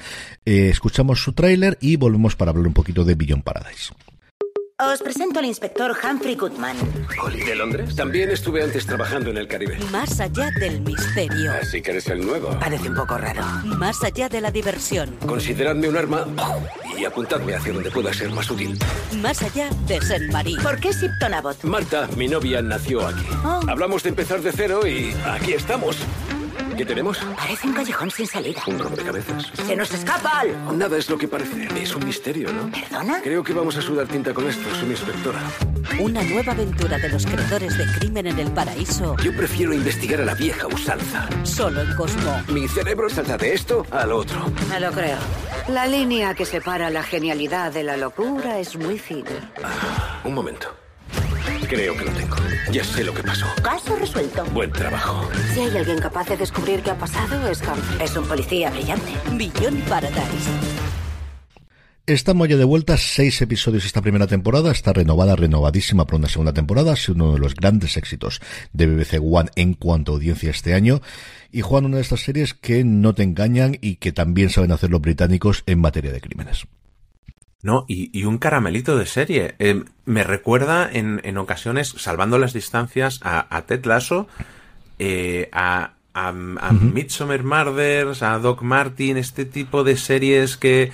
[0.45, 3.95] Eh, escuchamos su tráiler y volvemos para hablar un poquito de Beyond Paradise.
[4.79, 6.77] Os presento al inspector Humphrey Goodman.
[7.23, 7.97] ¿Oli de Londres?
[7.97, 9.79] También estuve antes trabajando en el Caribe.
[9.91, 11.51] Más allá del misterio.
[11.53, 12.51] Así que eres el nuevo.
[12.61, 13.43] Parece un poco raro.
[13.65, 15.17] Más allá de la diversión.
[15.27, 16.27] Consideradme un arma
[16.95, 18.79] y apuntadme hacia donde pueda ser más útil.
[19.23, 20.59] Más allá de Saint Marie.
[20.63, 21.65] ¿Por qué Sipton Abbott?
[21.65, 23.25] Marta, mi novia, nació aquí.
[23.47, 23.63] Oh.
[23.69, 25.97] Hablamos de empezar de cero y aquí estamos.
[26.77, 27.19] ¿Qué tenemos?
[27.37, 28.61] Parece un callejón sin salida.
[28.67, 29.51] Un rompecabezas.
[29.67, 30.73] ¡Se nos escapa algo!
[30.73, 31.69] Nada es lo que parece.
[31.81, 32.71] Es un misterio, ¿no?
[32.71, 33.21] ¿Perdona?
[33.23, 35.41] Creo que vamos a sudar tinta con esto, soy mi inspectora.
[35.99, 39.17] Una nueva aventura de los creadores de Crimen en el Paraíso.
[39.23, 41.27] Yo prefiero investigar a la vieja usanza.
[41.45, 42.43] Solo en Cosmo.
[42.49, 44.53] Mi cerebro salta de esto al otro.
[44.69, 45.19] Me lo creo.
[45.69, 49.31] La línea que separa la genialidad de la locura es muy fina.
[50.25, 50.86] Un momento.
[51.69, 52.37] Creo que lo tengo.
[52.73, 53.47] Ya sé lo que pasó.
[53.63, 54.45] Caso resuelto.
[54.53, 55.29] Buen trabajo.
[55.55, 58.05] Si hay alguien capaz de descubrir qué ha pasado, es Humphrey.
[58.05, 59.13] Es un policía brillante.
[59.33, 60.51] Beyond Paradise.
[62.09, 66.53] Estamos ya de vuelta, seis episodios esta primera temporada, está renovada, renovadísima para una segunda
[66.53, 68.41] temporada, ha sido uno de los grandes éxitos
[68.73, 71.03] de BBC One en cuanto a audiencia este año.
[71.51, 74.91] Y Juan, una de estas series que no te engañan y que también saben hacer
[74.91, 76.69] los británicos en materia de crímenes.
[77.63, 79.55] No, y, un caramelito de serie.
[79.59, 84.29] Eh, me recuerda en, en, ocasiones, salvando las distancias, a, Ted Lasso,
[84.99, 90.93] eh, a, a, Midsommar Murders, a Doc Martin, este tipo de series que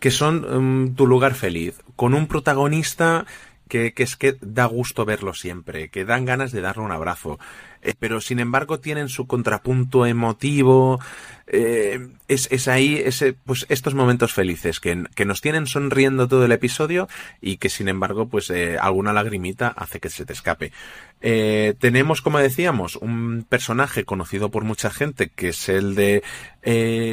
[0.00, 3.26] que son mm, tu lugar feliz, con un protagonista
[3.68, 7.38] que, que, es que da gusto verlo siempre, que dan ganas de darle un abrazo.
[7.86, 11.00] Eh, pero sin embargo tienen su contrapunto emotivo.
[11.46, 16.44] Eh, es, es, ahí ese, pues estos momentos felices que, que, nos tienen sonriendo todo
[16.44, 17.08] el episodio
[17.40, 20.72] y que sin embargo pues eh, alguna lagrimita hace que se te escape.
[21.20, 26.24] tenemos, como decíamos, un personaje conocido por mucha gente que es el de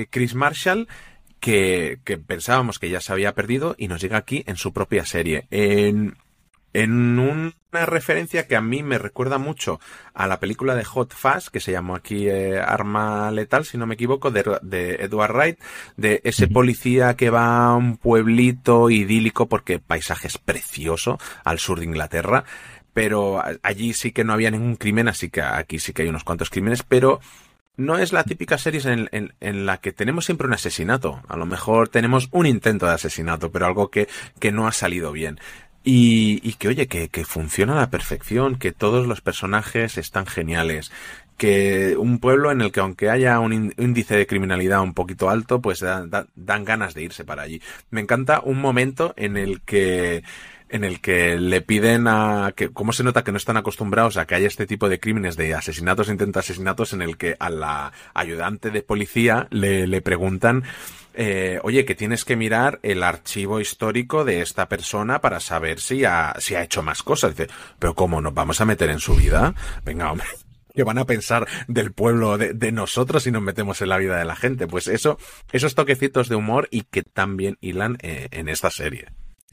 [0.10, 0.88] Chris Marshall
[1.40, 5.46] que, pensábamos que ya se había perdido y nos llega aquí en su propia serie.
[6.74, 9.80] En una referencia que a mí me recuerda mucho
[10.14, 13.86] a la película de Hot Fast, que se llamó aquí eh, Arma Letal, si no
[13.86, 15.60] me equivoco, de, de Edward Wright,
[15.98, 21.60] de ese policía que va a un pueblito idílico porque el paisaje es precioso al
[21.60, 22.44] sur de Inglaterra,
[22.94, 26.24] pero allí sí que no había ningún crimen, así que aquí sí que hay unos
[26.24, 27.20] cuantos crímenes, pero
[27.76, 31.22] no es la típica serie en, en, la que tenemos siempre un asesinato.
[31.28, 34.08] A lo mejor tenemos un intento de asesinato, pero algo que,
[34.40, 35.40] que no ha salido bien.
[35.84, 40.26] Y, y que, oye, que, que funciona a la perfección, que todos los personajes están
[40.26, 40.92] geniales,
[41.38, 45.62] que un pueblo en el que aunque haya un índice de criminalidad un poquito alto,
[45.62, 47.62] pues dan ganas de irse para allí.
[47.90, 50.24] Me encanta un momento en el que
[50.70, 54.26] en el que le piden a que cómo se nota que no están acostumbrados a
[54.26, 57.94] que haya este tipo de crímenes de asesinatos intenta asesinatos en el que a la
[58.16, 60.64] ayudante de policía le, le preguntan
[61.14, 66.06] eh, oye, que tienes que mirar el archivo histórico de esta persona para saber si
[66.06, 67.36] ha, si ha hecho más cosas.
[67.36, 69.54] Dice, pero ¿cómo nos vamos a meter en su vida?
[69.84, 70.28] Venga, hombre.
[70.76, 74.18] ¿Qué van a pensar del pueblo, de, de, nosotros si nos metemos en la vida
[74.18, 74.66] de la gente?
[74.66, 75.20] Pues eso,
[75.52, 79.10] esos toquecitos de humor y que también hilan eh, en esta serie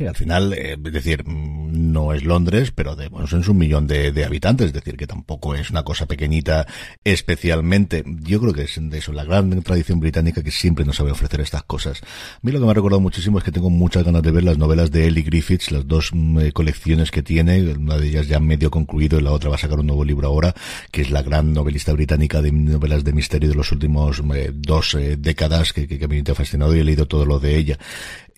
[0.06, 3.86] al final, eh, es decir, mm, no es Londres, pero de, bueno, son un millón
[3.86, 6.66] de, habitantes, es decir, que tampoco es una cosa pequeñita
[7.04, 8.04] especialmente.
[8.06, 11.40] Yo creo que es de eso, la gran tradición británica que siempre nos sabe ofrecer
[11.40, 12.00] estas cosas.
[12.02, 14.44] A mí lo que me ha recordado muchísimo es que tengo muchas ganas de ver
[14.44, 18.28] las novelas de Ellie Griffiths, las dos mm, eh, colecciones que tiene, una de ellas
[18.28, 20.54] ya medio concluido y la otra va a sacar un nuevo libro ahora,
[20.90, 24.96] que es la gran novelista británica de novelas de misterio de los últimos eh, dos
[25.18, 27.78] décadas que, que, que me ha fascinado y he leído todo lo de ella.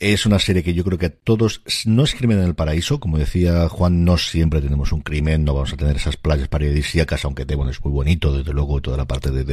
[0.02, 2.98] Es una serie que yo creo que a todos, no es crimen en el paraíso,
[2.98, 7.24] como decía Juan, no siempre tenemos un crimen, no vamos a tener esas playas paradisíacas,
[7.24, 9.44] aunque bueno, es muy bonito, desde luego, toda la parte de,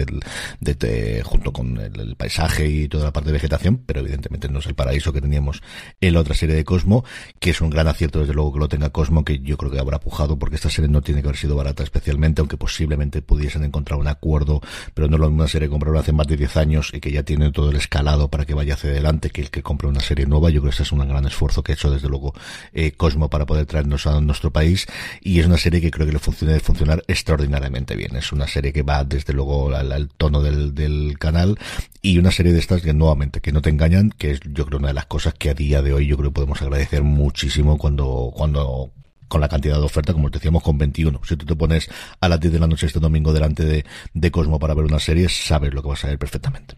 [0.59, 4.65] de, junto con el, paisaje y toda la parte de vegetación, pero evidentemente no es
[4.65, 5.61] el paraíso que teníamos
[6.01, 7.05] en la otra serie de Cosmo,
[7.39, 9.77] que es un gran acierto desde luego que lo tenga Cosmo, que yo creo que
[9.77, 13.63] habrá pujado, porque esta serie no tiene que haber sido barata especialmente, aunque posiblemente pudiesen
[13.65, 14.61] encontrar un acuerdo,
[14.95, 17.21] pero no lo una serie que compraron hace más de 10 años y que ya
[17.21, 20.25] tiene todo el escalado para que vaya hacia adelante, que el que compre una serie
[20.25, 22.33] nueva yo creo que este es un gran esfuerzo que ha hecho desde luego
[22.71, 24.87] eh, Cosmo para poder traernos a nuestro país
[25.21, 28.15] y es una serie que creo que le funciona de funcionar extraordinariamente bien.
[28.15, 31.57] Es una serie que va desde luego al, tono del, canal
[32.01, 34.79] y una serie de estas que nuevamente que no te engañan, que es yo creo
[34.79, 37.77] una de las cosas que a día de hoy yo creo que podemos agradecer muchísimo
[37.77, 38.91] cuando cuando
[39.27, 41.21] con la cantidad de oferta, como decíamos, con 21.
[41.23, 44.31] Si tú te pones a las 10 de la noche este domingo delante de, de
[44.31, 46.75] Cosmo para ver una serie, sabes lo que vas a ver perfectamente.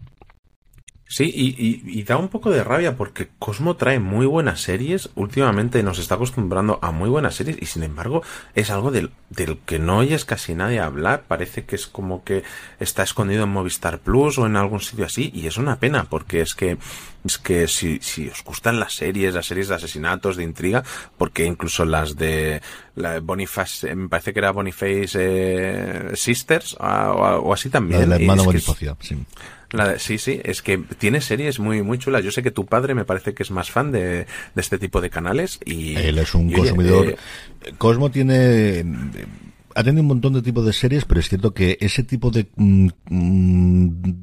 [1.12, 5.10] Sí, y, da un poco de rabia porque Cosmo trae muy buenas series.
[5.14, 8.22] Últimamente nos está acostumbrando a muy buenas series y sin embargo
[8.54, 11.24] es algo del, del, que no oyes casi nadie hablar.
[11.28, 12.44] Parece que es como que
[12.80, 16.40] está escondido en Movistar Plus o en algún sitio así y es una pena porque
[16.40, 16.78] es que
[17.26, 20.82] es que si, si os gustan las series, las series de asesinatos, de intriga,
[21.18, 22.62] porque incluso las de
[22.96, 28.08] la Boniface, me parece que era Boniface eh, Sisters o, así también.
[28.08, 29.14] La hermano Bonifacio, sí
[29.98, 32.24] sí, sí, es que tiene series muy, muy chulas.
[32.24, 35.00] Yo sé que tu padre me parece que es más fan de, de este tipo
[35.00, 35.96] de canales y...
[35.96, 37.06] Él es un consumidor...
[37.08, 37.16] Eh,
[37.78, 38.84] Cosmo tiene
[39.74, 42.46] ha tenido un montón de tipos de series, pero es cierto que ese tipo de
[42.56, 44.14] mm, mm,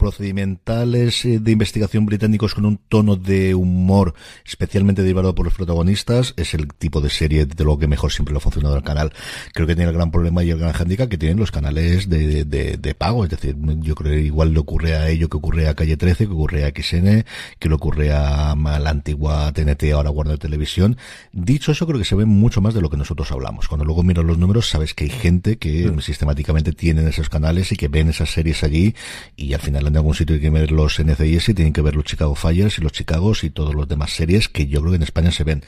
[0.00, 6.32] procedimentales eh, de investigación británicos con un tono de humor especialmente derivado por los protagonistas
[6.36, 9.12] es el tipo de serie de lo que mejor siempre lo ha funcionado el canal.
[9.52, 12.44] Creo que tiene el gran problema y el gran handicap que tienen los canales de,
[12.44, 13.24] de, de pago.
[13.24, 16.26] Es decir, yo creo que igual le ocurre a ello que ocurre a Calle 13,
[16.26, 17.24] que ocurre a XN,
[17.58, 20.96] que le ocurre a, la antigua TNT, ahora Warner Televisión.
[21.32, 23.68] Dicho eso, creo que se ve mucho más de lo que nosotros hablamos.
[23.68, 26.00] Cuando luego miras los números, sabes que hay gente que mm.
[26.00, 28.94] sistemáticamente tienen esos canales y que ven esas series allí
[29.36, 31.96] y al final en algún sitio hay que ver los NCIS y tienen que ver
[31.96, 34.96] los Chicago Fires y los Chicagos y todos los demás series que yo creo que
[34.96, 35.64] en España se ven.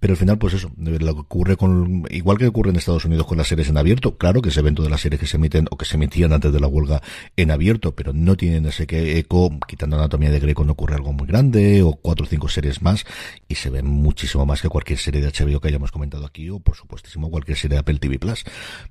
[0.00, 3.26] Pero al final, pues eso, lo que ocurre con, igual que ocurre en Estados Unidos
[3.26, 5.66] con las series en abierto, claro que se ven todas las series que se emiten
[5.70, 7.02] o que se emitían antes de la huelga
[7.36, 11.12] en abierto, pero no tienen ese que eco, quitando Anatomía de Greco no ocurre algo
[11.12, 13.06] muy grande, o cuatro o cinco series más,
[13.48, 16.60] y se ven muchísimo más que cualquier serie de HBO que hayamos comentado aquí, o
[16.60, 18.44] por supuestísimo cualquier serie de Apple TV Plus.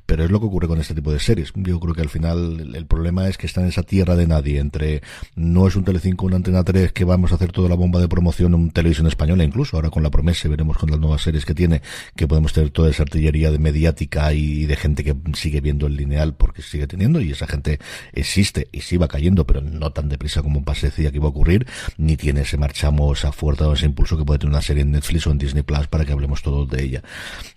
[0.06, 1.54] Pero es lo que ocurre con este tipo de series.
[1.56, 4.60] Yo creo que al final el problema es que está en esa tierra de nadie,
[4.60, 5.02] entre
[5.36, 8.08] no es un Telecinco, una Antena 3 que vamos a hacer toda la bomba de
[8.08, 11.54] promoción en televisión española, incluso ahora con la promesa veremos con las nuevas series que
[11.54, 11.82] tiene,
[12.16, 15.96] que podemos tener toda esa artillería de mediática y de gente que sigue viendo el
[15.96, 17.80] lineal porque sigue teniendo y esa gente
[18.14, 21.68] existe y sí va cayendo, pero no tan deprisa como parecía que iba a ocurrir,
[21.98, 24.92] ni tiene ese marchamos, esa fuerza o ese impulso que puede tener una serie en
[24.92, 27.04] Netflix o en Disney Plus para que hablemos todos de ella.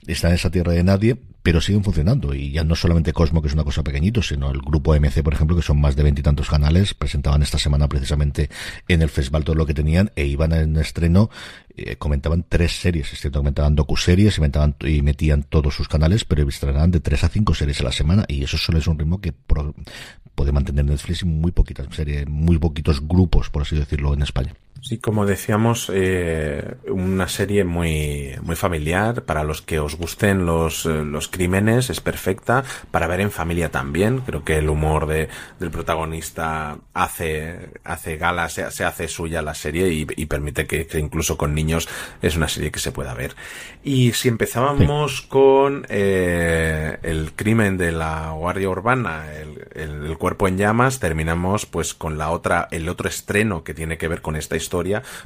[0.07, 2.35] Está en esa tierra de nadie, pero siguen funcionando.
[2.35, 5.35] Y ya no solamente Cosmo que es una cosa pequeñito sino el grupo MC por
[5.35, 8.51] ejemplo que son más de veintitantos canales presentaban esta semana precisamente
[8.89, 11.31] en el festival todo lo que tenían e iban en estreno
[11.77, 13.13] eh, comentaban tres series.
[13.13, 17.25] Es cierto comentaban docuseries y, comentaban, y metían todos sus canales pero estrenaban de tres
[17.25, 20.85] a cinco series a la semana y eso solo es un ritmo que puede mantener
[20.85, 25.27] Netflix y muy poquitas series muy poquitos grupos por así decirlo en España Sí, como
[25.27, 29.25] decíamos, eh, una serie muy, muy familiar.
[29.25, 32.65] Para los que os gusten los, eh, los crímenes, es perfecta.
[32.91, 34.21] Para ver en familia también.
[34.21, 35.29] Creo que el humor de,
[35.59, 40.87] del protagonista hace, hace gala, se, se hace suya la serie y, y permite que,
[40.87, 41.87] que, incluso con niños
[42.23, 43.37] es una serie que se pueda ver.
[43.85, 45.29] Y si empezábamos sí.
[45.29, 51.67] con eh, el crimen de la Guardia Urbana, el, el, el cuerpo en llamas, terminamos
[51.67, 54.70] pues con la otra, el otro estreno que tiene que ver con esta historia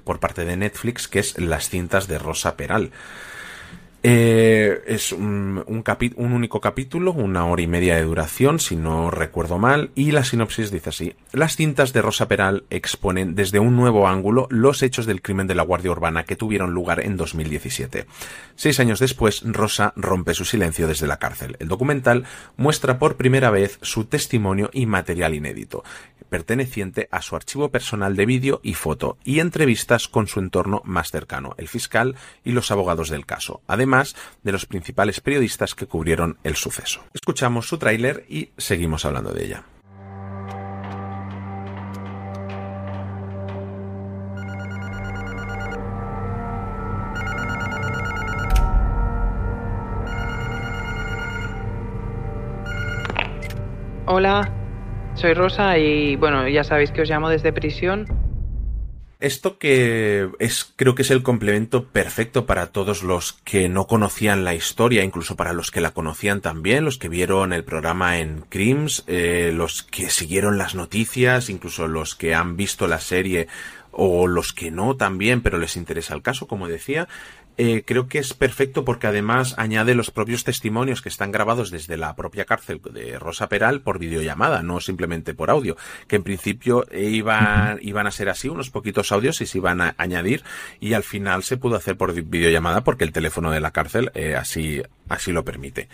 [0.05, 2.90] por parte de Netflix, que es Las cintas de Rosa Peral.
[4.07, 5.83] Eh, es un, un,
[6.17, 10.25] un, único capítulo, una hora y media de duración, si no recuerdo mal, y la
[10.25, 11.15] sinopsis dice así.
[11.33, 15.55] Las cintas de Rosa Peral exponen desde un nuevo ángulo los hechos del crimen de
[15.55, 18.05] la Guardia Urbana que tuvieron lugar en 2017.
[18.57, 21.57] Seis años después, Rosa rompe su silencio desde la cárcel.
[21.59, 22.25] El documental
[22.59, 25.83] muestra por primera vez su testimonio y material inédito,
[26.29, 31.11] perteneciente a su archivo personal de vídeo y foto, y entrevistas con su entorno más
[31.11, 33.63] cercano, el fiscal y los abogados del caso.
[33.67, 33.93] Además,
[34.42, 37.05] de los principales periodistas que cubrieron el suceso.
[37.12, 39.64] Escuchamos su tráiler y seguimos hablando de ella.
[54.07, 54.53] Hola,
[55.14, 58.07] soy Rosa y bueno, ya sabéis que os llamo desde prisión
[59.21, 64.45] esto que es, creo que es el complemento perfecto para todos los que no conocían
[64.45, 68.43] la historia, incluso para los que la conocían también, los que vieron el programa en
[68.49, 73.49] Crims, eh, los que siguieron las noticias, incluso los que han visto la serie
[73.97, 77.09] o los que no también, pero les interesa el caso, como decía,
[77.57, 81.97] eh, creo que es perfecto porque además añade los propios testimonios que están grabados desde
[81.97, 85.77] la propia cárcel de Rosa Peral por videollamada, no simplemente por audio,
[86.09, 89.95] que en principio iban, iban a ser así, unos poquitos audios y se iban a
[89.99, 90.43] añadir
[90.81, 94.35] y al final se pudo hacer por videollamada porque el teléfono de la cárcel eh,
[94.35, 95.89] así, así lo permite.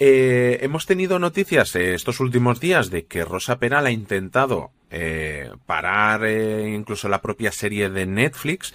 [0.00, 5.50] Eh, hemos tenido noticias eh, estos últimos días de que Rosa Peral ha intentado eh,
[5.66, 8.72] parar incluso la propia serie de Netflix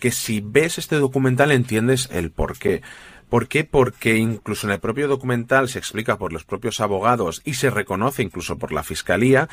[0.00, 2.82] que si ves este documental entiendes el por qué.
[3.28, 3.62] ¿Por qué?
[3.62, 8.24] Porque incluso en el propio documental se explica por los propios abogados y se reconoce
[8.24, 9.48] incluso por la fiscalía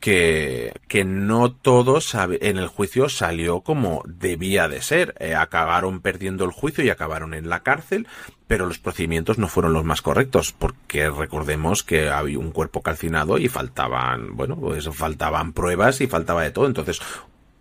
[0.00, 2.00] que, que no todo
[2.40, 5.14] en el juicio salió como debía de ser.
[5.20, 8.08] Eh, acabaron perdiendo el juicio y acabaron en la cárcel,
[8.48, 13.38] pero los procedimientos no fueron los más correctos, porque recordemos que había un cuerpo calcinado
[13.38, 16.66] y faltaban, bueno, pues faltaban pruebas y faltaba de todo.
[16.66, 17.00] Entonces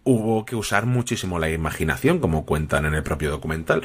[0.03, 3.83] hubo que usar muchísimo la imaginación, como cuentan en el propio documental.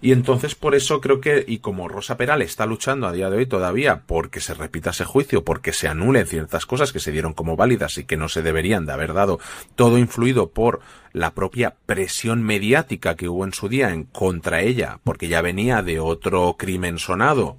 [0.00, 3.36] Y entonces por eso creo que, y como Rosa Peral está luchando a día de
[3.36, 7.34] hoy todavía porque se repita ese juicio, porque se anulen ciertas cosas que se dieron
[7.34, 9.38] como válidas y que no se deberían de haber dado,
[9.76, 10.80] todo influido por
[11.12, 15.82] la propia presión mediática que hubo en su día en contra ella, porque ya venía
[15.82, 17.58] de otro crimen sonado,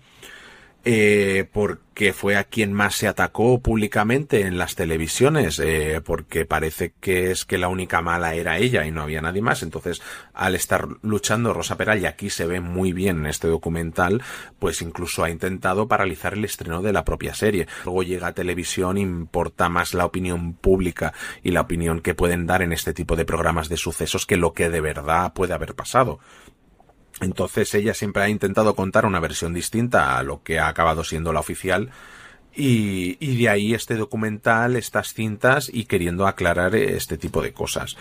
[0.86, 6.94] eh, porque fue a quien más se atacó públicamente en las televisiones, eh, porque parece
[7.00, 9.64] que es que la única mala era ella y no había nadie más.
[9.64, 10.02] Entonces,
[10.34, 14.22] al estar luchando Rosa Peral, y aquí se ve muy bien en este documental,
[14.60, 17.68] pues incluso ha intentado paralizar el estreno de la propia serie.
[17.86, 21.14] Luego llega a televisión, importa más la opinión pública
[21.44, 24.54] y la opinión que pueden dar en este tipo de programas de sucesos que lo
[24.54, 26.20] que de verdad puede haber pasado.
[27.24, 31.34] Entonces ella siempre ha intentado contar una versión distinta a lo que ha acabado siendo
[31.34, 31.90] la oficial
[32.56, 37.98] Y, y, de ahí este documental, estas cintas y queriendo aclarar este tipo de cosas.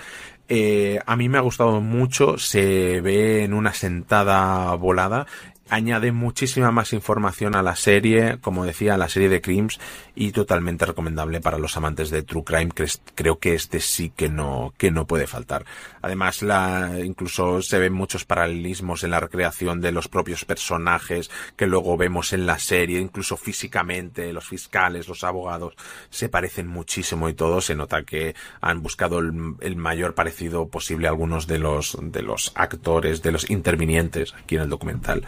[0.54, 5.26] Eh, a mí me ha gustado mucho, se ve en una sentada volada
[5.68, 9.80] añade muchísima más información a la serie, como decía, a la serie de Crimes
[10.14, 12.70] y totalmente recomendable para los amantes de True Crime,
[13.14, 15.64] creo que este sí que no, que no puede faltar.
[16.02, 21.66] Además, la, incluso se ven muchos paralelismos en la recreación de los propios personajes que
[21.66, 25.74] luego vemos en la serie, incluso físicamente, los fiscales, los abogados,
[26.10, 31.06] se parecen muchísimo y todo, se nota que han buscado el, el mayor parecido posible
[31.06, 35.24] a algunos de los, de los actores, de los intervinientes aquí en el documental.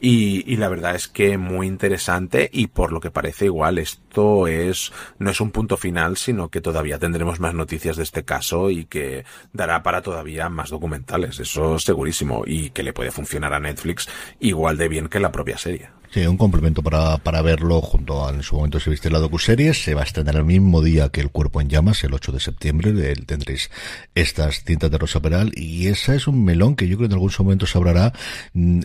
[0.00, 4.46] Y, y, la verdad es que muy interesante y por lo que parece igual esto
[4.46, 8.70] es no es un punto final sino que todavía tendremos más noticias de este caso
[8.70, 9.24] y que
[9.54, 14.08] dará para todavía más documentales eso segurísimo y que le puede funcionar a Netflix
[14.38, 15.88] igual de bien que la propia serie.
[16.10, 19.74] Sí, un complemento para, para verlo junto a, en su momento se viste la docuserie,
[19.74, 22.40] se va a estrenar el mismo día que El Cuerpo en Llamas, el 8 de
[22.40, 23.70] septiembre, tendréis
[24.14, 27.18] estas cintas de Rosa Peral y esa es un melón que yo creo que en
[27.18, 28.12] algún momento se abrirá,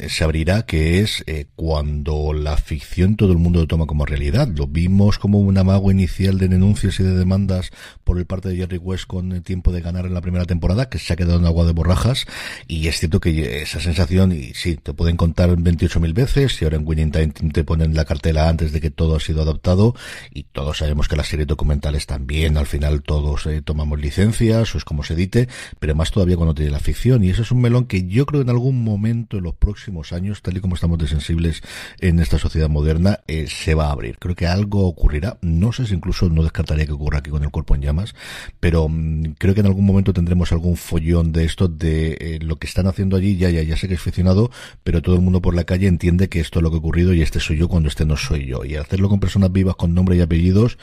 [0.10, 4.48] se abrirá que es eh, cuando la ficción todo el mundo lo toma como realidad.
[4.48, 7.72] Lo vimos como un amago inicial de denuncias y de demandas
[8.04, 10.90] por el parte de Jerry West con el tiempo de ganar en la primera temporada,
[10.90, 12.26] que se ha quedado en agua de borrajas
[12.68, 16.78] y es cierto que esa sensación, y sí, te pueden contar 28.000 veces y ahora
[16.78, 19.96] en Winning te ponen la cartela antes de que todo ha sido adaptado
[20.32, 24.78] y todos sabemos que las series documentales también al final todos eh, tomamos licencias o
[24.78, 25.48] es como se edite,
[25.80, 27.24] pero más todavía cuando tiene la ficción.
[27.24, 30.14] Y eso es un melón que yo creo que en algún momento en los próximos
[30.14, 31.62] años, tal y como estamos de sensibles
[32.00, 34.18] en esta sociedad moderna, eh, se va a abrir.
[34.20, 37.52] Creo que algo ocurrirá, no sé si incluso no descartaría que ocurra aquí con el
[37.52, 38.16] cuerpo en llamas,
[38.60, 42.58] pero mm, creo que en algún momento tendremos algún follón de esto de eh, lo
[42.58, 44.52] que están haciendo allí, ya, ya, ya sé que es ficcionado,
[44.84, 46.82] pero todo el mundo por la calle entiende que esto es lo que ha
[47.14, 48.64] y este soy yo cuando este no soy yo.
[48.64, 50.78] Y hacerlo con personas vivas con nombre y apellidos,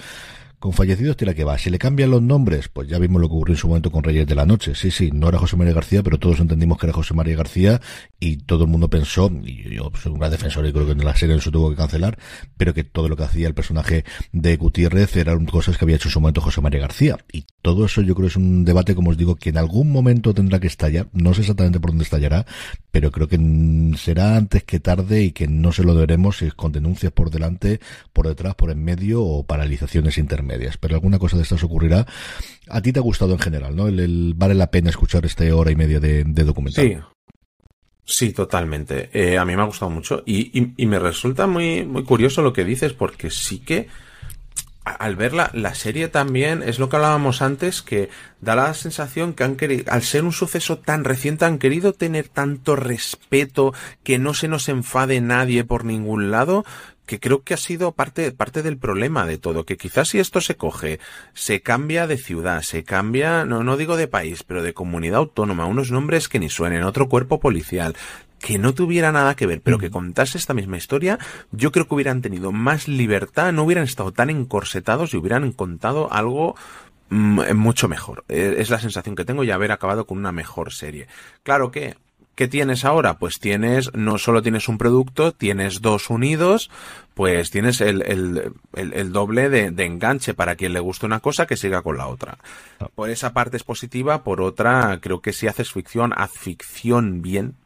[0.58, 1.56] con fallecidos tira que va.
[1.56, 4.02] Si le cambian los nombres, pues ya vimos lo que ocurrió en su momento con
[4.02, 4.74] Reyes de la Noche.
[4.74, 7.80] Sí, sí, no era José María García, pero todos entendimos que era José María García
[8.18, 11.04] y todo el mundo pensó, y yo soy un gran defensor y creo que en
[11.04, 12.18] la serie se tuvo que cancelar,
[12.56, 16.08] pero que todo lo que hacía el personaje de Gutiérrez eran cosas que había hecho
[16.08, 17.18] en su momento José María García.
[17.32, 20.34] Y todo eso yo creo es un debate, como os digo, que en algún momento
[20.34, 21.08] tendrá que estallar.
[21.12, 22.46] No sé exactamente por dónde estallará,
[22.90, 23.39] pero creo que
[23.97, 27.31] será antes que tarde y que no se lo deberemos si es con denuncias por
[27.31, 27.81] delante,
[28.12, 32.06] por detrás, por en medio o paralizaciones intermedias medias, pero alguna cosa de estas ocurrirá.
[32.69, 33.86] A ti te ha gustado en general, ¿no?
[33.86, 36.85] El, vale la pena escuchar esta hora y media de, documental.
[36.85, 36.97] Sí.
[38.10, 39.10] Sí, totalmente.
[39.12, 42.55] Eh, a mí me ha gustado mucho y, y, me resulta muy, muy curioso lo
[42.55, 43.89] que dices porque sí que
[44.90, 48.10] al ver la, la, serie también es lo que hablábamos antes que
[48.40, 52.28] da la sensación que han querido, al ser un suceso tan reciente han querido tener
[52.28, 56.65] tanto respeto que no se nos enfade nadie por ningún lado
[57.09, 60.43] que creo que ha sido parte, parte del problema de todo, que quizás si esto
[60.43, 61.01] se coge,
[61.32, 65.65] se cambia de ciudad, se cambia, no, no digo de país, pero de comunidad autónoma,
[65.65, 67.97] unos nombres que ni suenen, otro cuerpo policial,
[68.40, 71.19] que no tuviera nada que ver, pero que contase esta misma historia,
[71.52, 76.12] yo creo que hubieran tenido más libertad, no hubieran estado tan encorsetados y hubieran contado
[76.12, 76.55] algo
[77.10, 78.24] mm, mucho mejor.
[78.28, 81.09] E, es la sensación que tengo y haber acabado con una mejor serie.
[81.43, 81.97] Claro que
[82.39, 83.19] ¿Qué tienes ahora?
[83.19, 86.70] Pues tienes, no solo tienes un producto, tienes dos unidos,
[87.15, 91.48] pues tienes el, el, el, doble de, de, enganche para quien le guste una cosa
[91.48, 92.39] que siga con la otra.
[92.94, 97.56] Por esa parte es positiva, por otra creo que si haces ficción, haz ficción bien.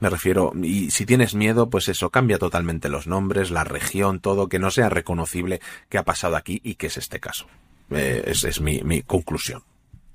[0.00, 4.48] Me refiero, y si tienes miedo, pues eso, cambia totalmente los nombres, la región, todo,
[4.48, 7.46] que no sea reconocible que ha pasado aquí y que es este caso.
[7.90, 9.62] Eh, es, es mi, mi conclusión.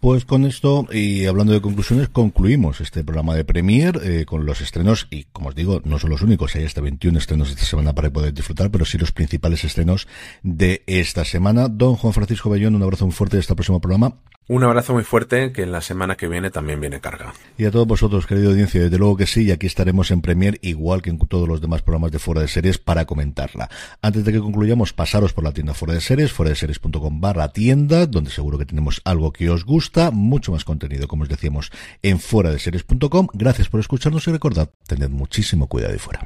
[0.04, 4.60] Pues con esto, y hablando de conclusiones, concluimos este programa de Premier eh, con los
[4.60, 7.94] estrenos, y como os digo, no son los únicos, hay hasta 21 estrenos esta semana
[7.94, 10.06] para poder disfrutar, pero sí los principales estrenos
[10.42, 11.68] de esta semana.
[11.68, 14.18] Don Juan Francisco Bellón, un abrazo muy fuerte de este próximo programa.
[14.46, 17.32] Un abrazo muy fuerte, que en la semana que viene también viene carga.
[17.56, 20.58] Y a todos vosotros, querido audiencia, desde luego que sí, y aquí estaremos en Premier,
[20.60, 23.70] igual que en todos los demás programas de Fuera de Series, para comentarla.
[24.02, 27.52] Antes de que concluyamos, pasaros por la tienda Fuera de Series, fuera de series.com barra
[27.52, 31.72] tienda, donde seguro que tenemos algo que os gusta, mucho más contenido, como os decíamos,
[32.02, 33.28] en fuera de series.com.
[33.32, 36.20] Gracias por escucharnos y recordad, tened muchísimo cuidado y fuera.